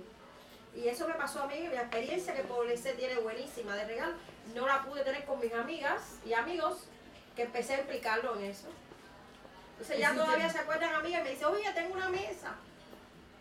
Y 0.75 0.87
eso 0.87 1.07
me 1.07 1.13
pasó 1.13 1.43
a 1.43 1.47
mí, 1.47 1.59
mi 1.59 1.75
experiencia 1.77 2.33
que 2.35 2.43
Poblecet 2.43 2.97
tiene 2.97 3.15
buenísima 3.19 3.75
de 3.75 3.85
regalo, 3.85 4.13
no 4.53 4.67
la 4.67 4.83
pude 4.83 5.03
tener 5.03 5.25
con 5.25 5.39
mis 5.39 5.53
amigas 5.53 6.01
y 6.25 6.33
amigos 6.33 6.85
que 7.35 7.43
empecé 7.43 7.75
a 7.75 7.79
implicarlo 7.81 8.35
en 8.37 8.45
eso. 8.45 8.67
Entonces 9.73 9.99
ya 9.99 10.13
todavía 10.25 10.49
se 10.49 10.59
acuerdan 10.59 10.93
amigas 10.93 11.21
y 11.21 11.23
me 11.23 11.29
dice, 11.31 11.45
oye, 11.45 11.71
tengo 11.73 11.93
una 11.95 12.09
mesa. 12.09 12.55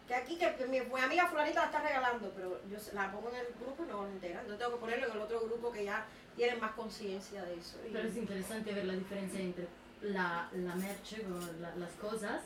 Que 0.09 0.15
aquí 0.15 0.37
que 0.39 0.67
mi, 0.67 0.81
mi 0.81 1.01
amiga 1.01 1.27
fulanita 1.29 1.61
la 1.61 1.67
está 1.67 1.83
regalando, 1.83 2.33
pero 2.35 2.59
yo 2.71 2.79
la 2.95 3.13
pongo 3.13 3.29
en 3.29 3.37
el 3.37 3.47
grupo 3.61 3.85
y 3.85 3.89
no 3.89 4.03
lo 4.03 4.09
entera. 4.09 4.41
Entonces 4.41 4.59
tengo 4.59 4.73
que 4.77 4.81
ponerlo 4.81 5.07
en 5.07 5.13
el 5.13 5.19
otro 5.19 5.41
grupo 5.43 5.71
que 5.71 5.85
ya 5.85 6.07
tienen 6.35 6.59
más 6.59 6.73
conciencia 6.73 7.45
de 7.45 7.55
eso. 7.59 7.77
Y- 7.87 7.93
Pero 7.93 8.09
es 8.09 8.17
interesante 8.17 8.73
ver 8.73 8.87
la 8.87 8.95
diferencia 8.95 9.39
entre 9.41 9.69
la, 10.03 10.49
la 10.55 10.75
merche, 10.77 11.25
o 11.27 11.61
la- 11.61 11.77
las 11.77 11.93
cosas, 11.93 12.41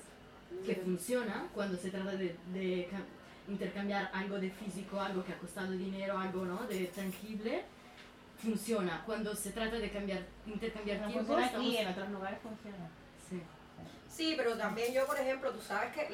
que 0.66 0.74
funciona 0.74 1.46
cuando 1.54 1.76
se 1.78 1.90
trata 1.90 2.10
de, 2.16 2.36
de 2.52 2.88
ca- 2.90 3.06
intercambiar 3.50 4.10
algo 4.12 4.38
de 4.40 4.50
físico, 4.50 5.00
algo 5.00 5.24
que 5.24 5.32
ha 5.32 5.38
costado 5.38 5.70
dinero, 5.72 6.18
algo 6.18 6.44
¿no? 6.44 6.66
de 6.66 6.86
tangible, 6.86 7.62
funciona 8.42 9.02
cuando 9.06 9.34
se 9.36 9.50
trata 9.52 9.76
de 9.78 9.90
cambiar, 9.90 10.22
intercambiar 10.46 11.00
No 11.00 11.06
tiempo. 11.06 11.26
funciona 11.26 11.46
aquí, 11.46 11.76
estamos- 11.76 11.80
en 11.80 11.88
otros 11.92 12.10
lugares 12.10 12.38
funciona. 12.42 12.90
Sí. 13.30 13.40
Sí, 14.10 14.34
pero 14.36 14.56
también 14.58 14.92
yo, 14.92 15.06
por 15.06 15.18
ejemplo, 15.18 15.50
tú 15.52 15.60
sabes 15.60 15.92
que 15.94 16.04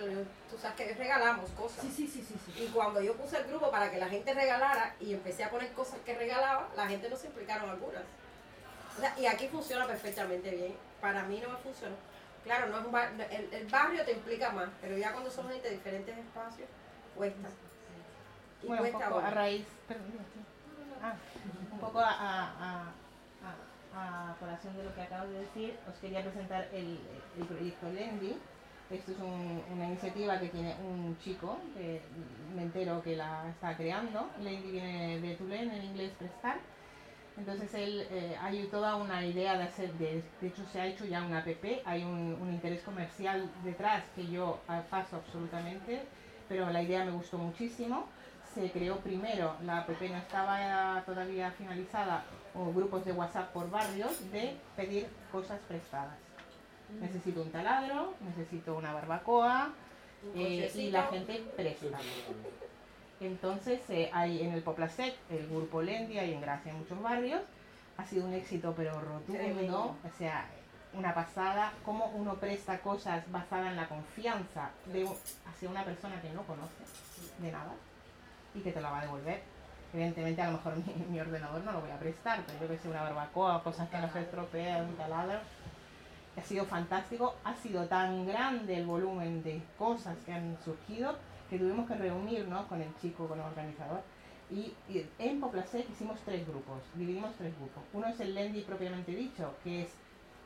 tú 0.49 0.57
sabes 0.57 0.77
que 0.77 0.95
regalamos 0.95 1.51
cosas. 1.51 1.81
Sí, 1.85 1.91
sí, 1.91 2.07
sí, 2.07 2.23
sí, 2.27 2.35
sí. 2.47 2.63
Y 2.65 2.69
cuando 2.69 3.01
yo 3.01 3.15
puse 3.17 3.39
el 3.39 3.45
grupo 3.49 3.71
para 3.71 3.91
que 3.91 3.99
la 3.99 4.09
gente 4.09 4.33
regalara 4.35 4.95
y 5.01 5.15
empecé 5.15 5.43
a 5.45 5.51
poner 5.51 5.73
cosas 5.73 5.99
que 6.07 6.15
regalaba, 6.17 6.69
la 6.77 6.87
gente 6.87 7.09
no 7.11 7.17
se 7.17 7.27
implicaron 7.27 7.69
algunas. 7.69 8.03
O 8.97 9.01
sea, 9.01 9.15
y 9.19 9.27
aquí 9.27 9.49
funciona 9.49 9.87
perfectamente 9.87 10.51
bien. 10.51 10.77
Para 11.01 11.25
mí 11.25 11.41
no 11.41 11.51
me 11.51 11.57
funcionó. 11.59 11.97
Claro, 12.45 12.69
no 12.69 12.79
es 12.79 12.87
un 12.87 12.93
bar- 12.93 13.13
el, 13.31 13.53
el 13.53 13.67
barrio 13.67 14.05
te 14.05 14.13
implica 14.13 14.51
más, 14.51 14.69
pero 14.81 14.97
ya 14.97 15.13
cuando 15.13 15.31
son 15.31 15.49
gente 15.51 15.69
de 15.69 15.75
diferentes 15.75 16.17
espacios, 16.17 16.69
cuesta. 17.17 17.49
Y 18.63 18.67
Bueno, 18.67 18.83
un 18.85 18.91
cuesta 18.93 19.09
poco 19.09 19.21
a 19.21 19.31
raíz, 19.31 19.67
perdón. 19.87 20.07
Ah, 21.03 21.15
un 21.73 21.79
poco 21.79 21.99
a, 22.01 22.11
a, 22.11 22.43
a, 22.43 22.83
a- 22.83 23.57
a 23.93 24.37
colación 24.39 24.77
de 24.77 24.85
lo 24.85 24.95
que 24.95 25.03
acabas 25.03 25.29
de 25.31 25.41
decir, 25.41 25.75
os 25.87 25.95
quería 25.99 26.23
presentar 26.23 26.69
el, 26.73 26.99
el 27.37 27.47
proyecto 27.47 27.91
Lendi. 27.91 28.35
Esto 28.91 29.13
es 29.13 29.19
un- 29.19 29.63
una 29.71 29.87
iniciativa 29.87 30.39
que 30.41 30.49
tiene 30.49 30.75
un 30.81 31.17
chico, 31.19 31.59
que 31.75 32.01
me 32.55 32.63
entero 32.63 33.03
que 33.03 33.17
la 33.17 33.49
está 33.51 33.77
creando. 33.77 34.31
Lendi 34.41 34.71
viene 34.71 35.21
de 35.21 35.35
Tulén, 35.37 35.71
en 35.71 35.85
inglés 35.85 36.13
prestar. 36.19 36.57
Entonces 37.37 37.73
él 37.75 38.07
eh, 38.11 38.37
hay 38.41 38.67
toda 38.69 38.97
una 38.97 39.25
idea 39.25 39.57
de 39.57 39.65
hacer, 39.65 39.93
de, 39.95 40.23
de 40.41 40.47
hecho 40.49 40.65
se 40.65 40.81
ha 40.81 40.87
hecho 40.87 41.05
ya 41.05 41.23
una 41.23 41.39
app, 41.39 41.47
hay 41.85 42.03
un, 42.05 42.37
un 42.41 42.53
interés 42.53 42.83
comercial 42.83 43.49
detrás 43.63 44.05
que 44.15 44.27
yo 44.29 44.65
ah, 44.69 44.83
paso 44.91 45.17
absolutamente, 45.17 46.09
pero 46.49 46.69
la 46.71 46.83
idea 46.83 47.05
me 47.05 47.13
gustó 47.13 47.39
muchísimo. 47.39 48.13
Se 48.43 48.73
creó 48.73 48.97
primero, 49.03 49.57
la 49.63 49.79
app 49.79 49.89
no 50.01 50.17
estaba 50.17 51.03
todavía 51.07 51.53
finalizada, 51.53 52.25
o 52.55 52.73
grupos 52.73 53.05
de 53.05 53.13
WhatsApp 53.13 53.53
por 53.53 53.71
barrios 53.71 54.31
de 54.31 54.57
pedir 54.77 55.07
cosas 55.31 55.61
prestadas. 55.69 56.17
Necesito 57.01 57.43
un 57.43 57.51
taladro, 57.51 58.15
necesito 58.21 58.75
una 58.75 58.95
barbacoa 58.95 59.73
Un 60.35 60.41
eh, 60.41 60.71
y 60.75 60.91
la 60.91 61.05
gente 61.05 61.45
presta. 61.55 61.99
Entonces 63.21 63.81
eh, 63.91 64.11
hay 64.13 64.43
en 64.43 64.53
el 64.53 64.63
Poplasec 64.63 65.15
el 65.31 65.47
grupo 65.49 65.83
Lendi, 65.83 66.19
hay 66.19 66.33
en 66.33 66.41
Gracia 66.41 66.73
en 66.73 66.79
muchos 66.79 67.01
barrios. 67.03 67.43
Ha 67.97 68.07
sido 68.07 68.27
un 68.27 68.33
éxito 68.33 68.73
pero 68.77 69.01
rotundo, 69.01 69.97
o 70.05 70.19
sea, 70.19 70.47
una 70.95 71.15
pasada, 71.15 71.73
cómo 71.85 72.07
uno 72.15 72.35
presta 72.37 72.79
cosas 72.81 73.31
basadas 73.31 73.71
en 73.71 73.77
la 73.77 73.89
confianza 73.89 74.71
de, 74.87 75.07
hacia 75.47 75.69
una 75.69 75.85
persona 75.85 76.21
que 76.23 76.31
no 76.31 76.43
conoce 76.45 76.75
de 77.39 77.53
nada 77.53 77.73
y 78.55 78.61
que 78.61 78.73
te 78.73 78.81
la 78.81 78.91
va 78.91 79.01
a 79.01 79.03
devolver. 79.03 79.43
Evidentemente 79.93 80.43
a 80.43 80.51
lo 80.51 80.59
mejor 80.59 80.75
mi, 81.11 81.21
ordenador 81.21 81.63
no 81.65 81.73
lo 81.73 81.81
voy 81.81 81.91
a 81.91 81.99
prestar, 81.99 82.43
pero 82.47 82.61
yo 82.61 82.69
que 82.69 82.79
sé, 82.79 82.89
una 82.89 83.03
barbacoa, 83.03 83.63
cosas 83.63 83.89
que 83.89 83.99
no 83.99 84.11
se 84.13 84.21
estropean, 84.21 84.87
un 84.87 84.97
taladro. 84.97 85.39
Ha 86.37 86.43
sido 86.43 86.65
fantástico, 86.67 87.35
ha 87.43 87.55
sido 87.57 87.87
tan 87.87 88.27
grande 88.27 88.77
el 88.77 88.87
volumen 88.87 89.43
de 89.43 89.61
cosas 89.77 90.17
que 90.25 90.33
han 90.33 90.57
surgido 90.65 91.17
que 91.51 91.59
tuvimos 91.59 91.89
que 91.89 91.95
reunirnos 91.95 92.67
con 92.67 92.81
el 92.81 92.95
chico, 93.01 93.27
con 93.27 93.41
el 93.41 93.47
organizador. 93.47 94.03
Y, 94.51 94.73
y 94.89 95.07
en 95.19 95.41
Poplasec 95.41 95.89
hicimos 95.91 96.19
tres 96.25 96.47
grupos, 96.47 96.81
dividimos 96.95 97.35
tres 97.37 97.55
grupos. 97.57 97.83
Uno 97.93 98.07
es 98.07 98.21
el 98.21 98.35
Lendi 98.35 98.63
propiamente 98.63 99.13
dicho, 99.13 99.55
que 99.65 99.83
es 99.83 99.89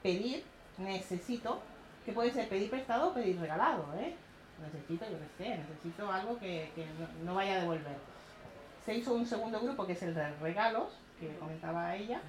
pedir, 0.02 0.44
necesito, 0.78 1.60
que 2.04 2.12
puede 2.12 2.32
ser 2.32 2.48
pedir 2.48 2.70
prestado 2.70 3.10
o 3.10 3.14
pedir 3.14 3.38
regalado, 3.38 3.86
¿eh? 3.98 4.14
Necesito, 4.60 5.04
yo 5.10 5.18
qué 5.18 5.44
sé, 5.44 5.58
necesito 5.58 6.10
algo 6.10 6.38
que, 6.38 6.70
que 6.74 6.86
no, 6.86 7.24
no 7.24 7.34
vaya 7.34 7.54
a 7.54 7.60
devolver. 7.60 8.11
Se 8.84 8.94
hizo 8.94 9.14
un 9.14 9.26
segundo 9.26 9.60
grupo 9.60 9.86
que 9.86 9.92
es 9.92 10.02
el 10.02 10.14
de 10.14 10.30
regalos, 10.36 10.88
que 11.20 11.36
comentaba 11.36 11.94
ella. 11.94 12.20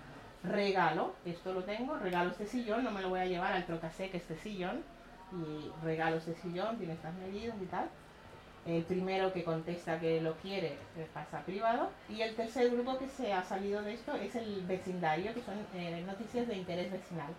Regalo, 0.44 1.14
esto 1.26 1.54
lo 1.54 1.64
tengo, 1.64 1.98
regalo 1.98 2.32
este 2.32 2.46
sillón, 2.46 2.84
no 2.84 2.92
me 2.92 3.02
lo 3.02 3.10
voy 3.10 3.22
a 3.22 3.26
llevar 3.26 3.54
al 3.54 3.66
trocasec 3.66 4.14
este 4.14 4.38
sillón. 4.38 4.84
Y 5.32 5.72
regalo 5.84 6.18
este 6.18 6.36
sillón, 6.36 6.78
tiene 6.78 6.94
estas 6.94 7.14
medidas 7.16 7.56
y 7.62 7.66
tal. 7.66 7.90
El 8.66 8.84
primero 8.84 9.34
que 9.34 9.44
contesta 9.44 10.00
que 10.00 10.22
lo 10.22 10.36
quiere 10.36 10.78
pasa 11.14 11.40
privado. 11.42 11.90
Y 12.08 12.22
el 12.22 12.36
tercer 12.36 12.70
grupo 12.70 12.98
que 12.98 13.10
se 13.10 13.34
ha 13.34 13.44
salido 13.44 13.82
de 13.82 13.96
esto 13.96 14.14
es 14.14 14.36
el 14.36 14.62
vecindario, 14.68 15.34
que 15.34 15.42
son 15.42 15.56
eh, 15.74 16.04
noticias 16.06 16.48
de 16.48 16.56
interés 16.56 16.92
vecinal. 16.92 17.34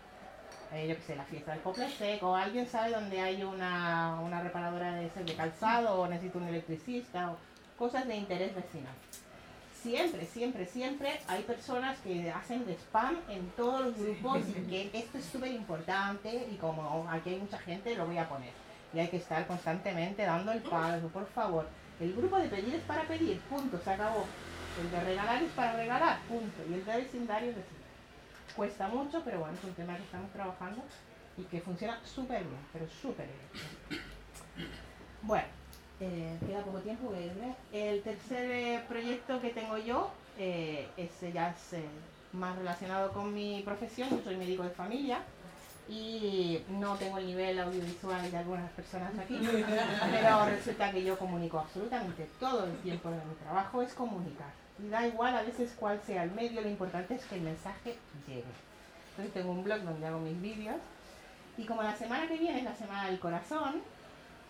Eh, 0.72 0.88
yo 0.88 0.96
que 0.96 1.02
sé, 1.02 1.14
la 1.14 1.24
fiesta 1.24 1.52
del 1.52 1.60
Pople 1.60 1.88
Seco, 1.88 2.34
alguien 2.34 2.66
sabe 2.66 2.90
dónde 2.90 3.20
hay 3.20 3.44
una, 3.44 4.18
una 4.20 4.42
reparadora 4.42 4.94
de, 4.94 5.08
de 5.08 5.34
calzado, 5.34 6.00
o 6.00 6.08
necesita 6.08 6.38
un 6.38 6.48
electricista, 6.48 7.30
o 7.30 7.36
cosas 7.78 8.06
de 8.06 8.16
interés 8.16 8.54
vecinal. 8.54 8.94
Siempre, 9.82 10.24
siempre, 10.24 10.66
siempre 10.66 11.20
hay 11.28 11.42
personas 11.42 11.98
que 11.98 12.30
hacen 12.30 12.64
de 12.64 12.72
spam 12.72 13.18
en 13.28 13.50
todos 13.50 13.84
los 13.84 13.98
grupos 13.98 14.40
y 14.48 14.52
que 14.70 14.90
esto 14.94 15.18
es 15.18 15.24
súper 15.26 15.52
importante 15.52 16.48
y 16.50 16.56
como 16.56 17.06
aquí 17.10 17.30
hay 17.30 17.40
mucha 17.40 17.58
gente 17.58 17.94
lo 17.94 18.06
voy 18.06 18.18
a 18.18 18.28
poner. 18.28 18.52
Y 18.94 19.00
hay 19.00 19.08
que 19.08 19.18
estar 19.18 19.46
constantemente 19.46 20.22
dando 20.22 20.52
el 20.52 20.62
paso, 20.62 21.08
por 21.08 21.26
favor. 21.26 21.66
El 22.00 22.14
grupo 22.14 22.38
de 22.38 22.48
pedir 22.48 22.74
es 22.74 22.82
para 22.82 23.02
pedir, 23.02 23.38
punto, 23.40 23.78
se 23.78 23.90
acabó. 23.90 24.24
El 24.80 24.90
de 24.90 25.00
regalar 25.00 25.42
es 25.42 25.50
para 25.52 25.76
regalar, 25.76 26.20
punto. 26.28 26.62
Y 26.68 26.74
el 26.74 26.84
de 26.84 26.96
vecindario 26.96 27.50
es 27.50 27.56
vecindario. 27.56 27.84
Cuesta 28.56 28.88
mucho, 28.88 29.20
pero 29.24 29.40
bueno, 29.40 29.54
es 29.54 29.64
un 29.64 29.74
tema 29.74 29.96
que 29.96 30.02
estamos 30.04 30.30
trabajando 30.32 30.82
y 31.36 31.42
que 31.42 31.60
funciona 31.60 32.00
súper 32.04 32.44
bien, 32.44 32.60
pero 32.72 32.88
súper 32.88 33.26
bien. 33.26 34.00
Bueno, 35.22 35.46
eh, 36.00 36.36
queda 36.46 36.62
poco 36.62 36.78
tiempo. 36.78 37.12
El 37.72 38.02
tercer 38.02 38.50
eh, 38.50 38.84
proyecto 38.88 39.40
que 39.40 39.50
tengo 39.50 39.78
yo 39.78 40.10
eh, 40.38 40.88
es, 40.96 41.10
ya 41.32 41.50
es 41.50 41.74
eh, 41.74 41.84
más 42.32 42.56
relacionado 42.56 43.12
con 43.12 43.32
mi 43.32 43.62
profesión. 43.64 44.10
Yo 44.10 44.20
soy 44.22 44.36
médico 44.36 44.62
de 44.62 44.70
familia 44.70 45.20
y 45.88 46.62
no 46.68 46.96
tengo 46.96 47.18
el 47.18 47.26
nivel 47.26 47.60
audiovisual 47.60 48.30
de 48.30 48.36
algunas 48.36 48.70
personas 48.70 49.16
aquí, 49.18 49.38
pero 50.10 50.46
resulta 50.46 50.90
que 50.90 51.04
yo 51.04 51.18
comunico 51.18 51.58
absolutamente 51.58 52.26
todo 52.40 52.64
el 52.64 52.76
tiempo 52.78 53.10
de 53.10 53.16
mi 53.16 53.34
trabajo 53.42 53.82
es 53.82 53.92
comunicar. 53.92 54.52
Y 54.82 54.88
da 54.88 55.06
igual 55.06 55.36
a 55.36 55.42
veces 55.42 55.72
cuál 55.78 56.00
sea 56.00 56.24
el 56.24 56.32
medio, 56.32 56.60
lo 56.60 56.68
importante 56.68 57.14
es 57.14 57.24
que 57.26 57.36
el 57.36 57.42
mensaje 57.42 57.96
llegue. 58.26 58.44
Entonces 59.10 59.34
tengo 59.34 59.52
un 59.52 59.62
blog 59.62 59.80
donde 59.82 60.06
hago 60.06 60.18
mis 60.18 60.40
vídeos 60.40 60.76
y 61.56 61.64
como 61.64 61.82
la 61.82 61.94
semana 61.96 62.26
que 62.26 62.36
viene 62.36 62.58
es 62.58 62.64
la 62.64 62.74
semana 62.74 63.06
del 63.06 63.20
corazón, 63.20 63.80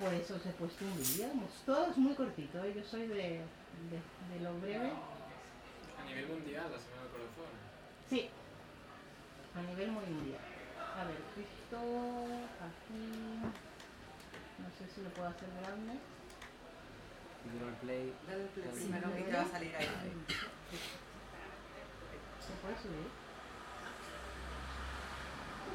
pues 0.04 0.30
os 0.30 0.44
he 0.44 0.50
puesto 0.50 0.84
un 0.84 0.96
vídeo, 0.98 1.28
todo 1.64 1.90
es 1.90 1.96
muy 1.96 2.14
cortito, 2.14 2.62
¿eh? 2.62 2.74
yo 2.76 2.84
soy 2.84 3.06
de, 3.06 3.14
de, 3.14 3.98
de 4.32 4.40
lo 4.42 4.52
breve. 4.60 4.92
A 5.98 6.04
nivel 6.04 6.26
mundial, 6.28 6.64
la 6.70 6.78
Semana 6.78 7.02
del 7.02 7.10
Corazón. 7.12 7.52
Sí, 8.10 8.28
a 9.54 9.62
nivel 9.62 9.92
muy 9.92 10.04
mundial. 10.04 10.40
A 11.00 11.04
ver, 11.04 11.16
esto 11.40 11.78
aquí, 12.60 13.00
no 14.60 14.68
sé 14.78 14.94
si 14.94 15.02
lo 15.02 15.08
puedo 15.10 15.28
hacer 15.28 15.48
grande. 15.62 15.94
Dale 17.46 17.70
al 17.70 17.76
play. 17.76 18.12
Dale 18.28 18.42
al 18.42 18.48
play 18.50 18.68
Sí, 18.74 18.84
primero 18.84 19.08
¿me 19.08 19.20
y 19.20 19.22
lo 19.24 19.26
te 19.30 19.36
va 19.36 19.42
a 19.42 19.48
salir 19.48 19.76
ahí. 19.76 19.88
¿Se 22.40 22.52
puede 22.60 22.76
subir? 22.76 23.08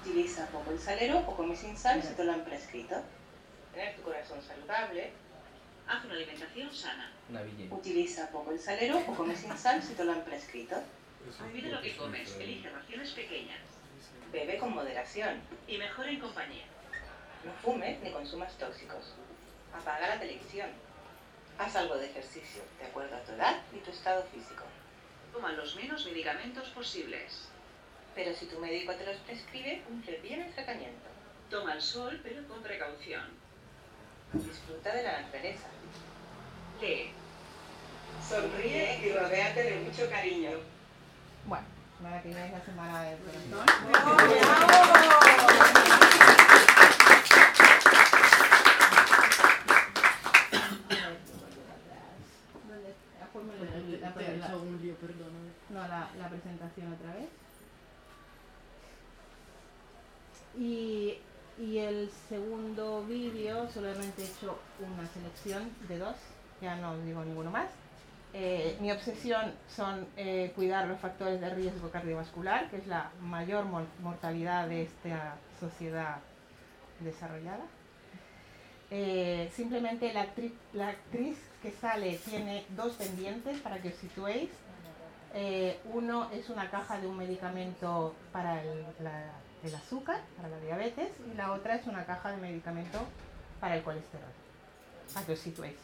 Utiliza 0.01 0.45
poco 0.47 0.71
el 0.71 0.79
salero 0.79 1.19
o 1.19 1.35
come 1.35 1.55
sin 1.55 1.75
sal 1.75 2.01
si 2.03 2.13
te 2.13 2.23
lo 2.23 2.31
han 2.31 2.43
prescrito. 2.45 2.95
Tener 3.79 3.95
tu 3.95 4.01
corazón 4.01 4.41
saludable. 4.41 5.09
Haz 5.87 6.03
una 6.03 6.15
alimentación 6.15 6.69
sana. 6.73 7.13
Una. 7.29 7.41
Utiliza 7.71 8.29
poco 8.29 8.51
el 8.51 8.59
salero 8.59 8.97
o 8.97 9.15
come 9.15 9.33
sin 9.33 9.57
sal 9.57 9.81
si 9.81 9.93
te 9.93 10.03
lo 10.03 10.11
han 10.11 10.25
prescrito. 10.25 10.75
Cuida 11.49 11.69
lo 11.69 11.81
que 11.81 11.95
comes, 11.95 12.35
elige 12.35 12.69
raciones 12.69 13.11
pequeñas. 13.11 13.61
Bebe 14.33 14.57
con 14.57 14.73
moderación 14.75 15.39
y 15.65 15.77
mejora 15.77 16.09
en 16.09 16.19
compañía. 16.19 16.65
No 17.45 17.53
fumes 17.53 18.01
ni 18.01 18.11
consumas 18.11 18.51
tóxicos. 18.57 19.13
Apaga 19.73 20.09
la 20.09 20.19
televisión. 20.19 20.71
Haz 21.57 21.77
algo 21.77 21.95
de 21.95 22.07
ejercicio, 22.07 22.61
de 22.79 22.85
acuerdo 22.85 23.15
a 23.15 23.23
tu 23.23 23.31
edad 23.31 23.61
y 23.73 23.77
tu 23.77 23.91
estado 23.91 24.23
físico. 24.23 24.65
Toma 25.31 25.53
los 25.53 25.77
menos 25.77 26.05
medicamentos 26.05 26.67
posibles. 26.71 27.47
Pero 28.13 28.33
si 28.33 28.45
tu 28.47 28.59
médico 28.59 28.93
te 28.95 29.05
los 29.05 29.15
prescribe, 29.19 29.83
cumple 29.87 30.17
bien 30.17 30.41
el 30.41 30.53
tratamiento. 30.53 31.07
Toma 31.49 31.75
el 31.75 31.81
sol, 31.81 32.19
pero 32.21 32.45
con 32.45 32.61
precaución. 32.61 33.38
Disfruta 34.33 34.93
de 34.93 35.03
la 35.03 35.21
naturaleza. 35.21 35.67
Lee. 36.81 37.11
Sonríe 38.27 38.99
y 39.05 39.11
rodéate 39.11 39.63
de 39.63 39.79
mucho 39.81 40.09
cariño. 40.09 40.51
Bueno, 41.45 41.65
semana 41.97 42.21
que 42.21 42.27
viene 42.29 42.45
es 42.45 42.51
la 42.53 42.61
semana 42.65 43.03
del 43.03 43.17
corazón. 43.19 43.65
¿Dónde 52.67 52.89
está? 52.89 53.25
Ponme 53.33 53.53
la- 53.57 54.07
la- 54.09 54.13
Te 54.13 54.25
he 54.25 54.37
la- 54.37 54.45
hecho 54.47 54.59
un 54.61 54.81
lío, 54.81 54.95
perdóname. 54.95 55.49
No, 55.69 55.87
la, 55.87 56.09
la 56.17 56.29
presentación 56.29 56.93
otra 56.93 57.13
vez. 57.15 57.29
Y, 61.59 61.77
el 61.77 62.09
segundo 62.29 63.03
vídeo 63.05 63.69
solamente 63.69 64.21
he 64.21 64.25
hecho 64.25 64.57
una 64.79 65.07
selección 65.09 65.69
de 65.89 65.97
dos, 65.97 66.15
ya 66.61 66.77
no 66.77 66.97
digo 66.99 67.23
ninguno 67.25 67.51
más. 67.51 67.69
Eh, 68.33 68.77
mi 68.79 68.91
obsesión 68.91 69.53
son 69.67 70.07
eh, 70.15 70.51
cuidar 70.55 70.87
los 70.87 70.99
factores 70.99 71.41
de 71.41 71.49
riesgo 71.49 71.89
cardiovascular, 71.89 72.69
que 72.69 72.77
es 72.77 72.87
la 72.87 73.11
mayor 73.21 73.65
mortalidad 74.01 74.67
de 74.67 74.83
esta 74.83 75.35
sociedad 75.59 76.17
desarrollada. 76.99 77.65
Eh, 78.91 79.51
simplemente 79.53 80.13
la 80.13 80.21
actriz, 80.21 80.53
la 80.73 80.89
actriz 80.89 81.37
que 81.61 81.71
sale 81.71 82.19
tiene 82.29 82.65
dos 82.69 82.93
pendientes 82.93 83.59
para 83.59 83.81
que 83.81 83.89
os 83.89 83.95
situéis. 83.95 84.49
uno 85.93 86.29
es 86.31 86.49
una 86.49 86.69
caja 86.71 86.99
de 86.99 87.07
un 87.07 87.17
medicamento 87.17 88.15
para 88.31 88.61
el, 88.63 88.85
el 89.63 89.75
azúcar, 89.75 90.21
para 90.37 90.49
la 90.49 90.59
diabetes, 90.59 91.09
y 91.31 91.35
la 91.35 91.51
otra 91.51 91.75
es 91.75 91.85
una 91.87 92.05
caja 92.05 92.31
de 92.31 92.37
medicamento 92.37 92.99
para 93.59 93.75
el 93.75 93.83
colesterol. 93.83 94.29
Para 95.13 95.25
que 95.25 95.33
os 95.33 95.39
situéis. 95.39 95.75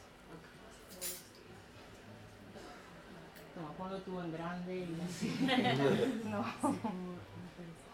Toma, 3.53 3.71
ponlo 3.77 3.97
tú 3.99 4.19
en 4.19 4.31
grande 4.33 4.75
y 4.77 5.01
así. 5.07 6.21
no. 6.25 6.45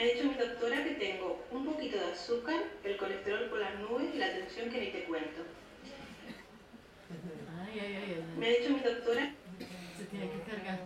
Me 0.00 0.06
ha 0.06 0.14
dicho 0.14 0.28
mi 0.28 0.34
doctora 0.34 0.82
que 0.82 0.94
tengo 0.94 1.44
un 1.50 1.66
poquito 1.66 1.98
de 1.98 2.12
azúcar, 2.12 2.58
el 2.84 2.96
colesterol 2.96 3.50
por 3.50 3.58
las 3.58 3.78
nubes 3.80 4.14
y 4.14 4.16
la 4.18 4.32
tensión 4.32 4.70
que 4.70 4.80
ni 4.80 4.86
te 4.92 5.04
cuento. 5.04 5.42
Ay, 7.60 7.78
ay, 7.78 7.94
ay, 7.96 8.24
Me 8.38 8.46
ha 8.46 8.48
dicho 8.48 8.70
mi 8.70 8.80
doctora. 8.80 9.34
Se 9.98 10.04
tiene 10.04 10.30
que 10.30 10.40
cargar, 10.50 10.78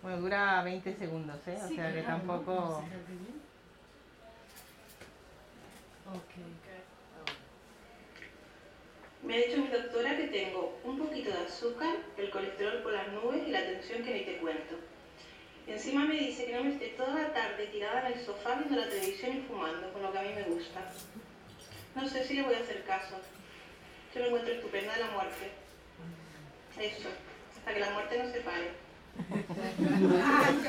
Bueno, 0.00 0.20
dura 0.20 0.62
20 0.62 0.94
segundos, 0.94 1.48
¿eh? 1.48 1.58
O 1.60 1.68
sea 1.68 1.92
que 1.92 2.02
tampoco... 2.02 2.84
Me 9.28 9.34
ha 9.34 9.46
dicho 9.46 9.58
mi 9.58 9.68
doctora 9.68 10.16
que 10.16 10.28
tengo 10.28 10.80
un 10.84 10.98
poquito 10.98 11.28
de 11.30 11.40
azúcar, 11.40 11.96
el 12.16 12.30
colesterol 12.30 12.82
por 12.82 12.94
las 12.94 13.08
nubes 13.08 13.46
y 13.46 13.50
la 13.50 13.62
tensión 13.62 14.02
que 14.02 14.14
ni 14.14 14.20
te 14.20 14.38
cuento. 14.38 14.76
encima 15.66 16.06
me 16.06 16.14
dice 16.14 16.46
que 16.46 16.54
no 16.54 16.64
me 16.64 16.70
esté 16.70 16.94
toda 16.96 17.14
la 17.14 17.34
tarde 17.34 17.66
tirada 17.66 18.06
en 18.08 18.14
el 18.14 18.24
sofá 18.24 18.54
viendo 18.54 18.76
la 18.76 18.88
televisión 18.88 19.36
y 19.36 19.42
fumando, 19.42 19.92
con 19.92 20.00
lo 20.00 20.12
que 20.12 20.18
a 20.18 20.22
mí 20.22 20.30
me 20.34 20.44
gusta. 20.44 20.80
No 21.94 22.08
sé 22.08 22.24
si 22.24 22.36
le 22.36 22.42
voy 22.42 22.54
a 22.54 22.60
hacer 22.60 22.82
caso. 22.84 23.16
Yo 24.14 24.20
me 24.22 24.28
encuentro 24.28 24.54
estupenda 24.54 24.94
de 24.94 25.00
la 25.00 25.10
muerte. 25.10 25.50
Eso, 26.80 27.10
hasta 27.54 27.74
que 27.74 27.80
la 27.80 27.90
muerte 27.90 28.22
nos 28.22 28.32
separe. 28.32 28.70
Ay, 29.28 30.58
qué 30.62 30.68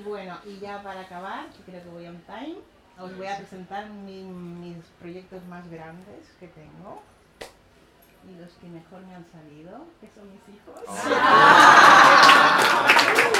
Y 0.00 0.02
bueno, 0.02 0.38
y 0.46 0.58
ya 0.58 0.82
para 0.82 1.02
acabar, 1.02 1.50
que 1.50 1.62
creo 1.62 1.82
que 1.82 1.90
voy 1.90 2.06
on 2.06 2.22
time, 2.22 2.56
os 2.98 3.14
voy 3.18 3.26
a 3.26 3.36
presentar 3.36 3.90
mis 3.90 4.82
proyectos 4.98 5.44
más 5.44 5.68
grandes 5.70 6.26
que 6.38 6.48
tengo 6.48 7.02
y 8.26 8.34
los 8.40 8.50
que 8.54 8.68
mejor 8.68 9.02
me 9.06 9.14
han 9.14 9.26
salido, 9.30 9.86
que 10.00 10.08
son 10.14 10.30
mis 10.30 10.40
hijos. 10.48 10.80
¿De 13.34 13.39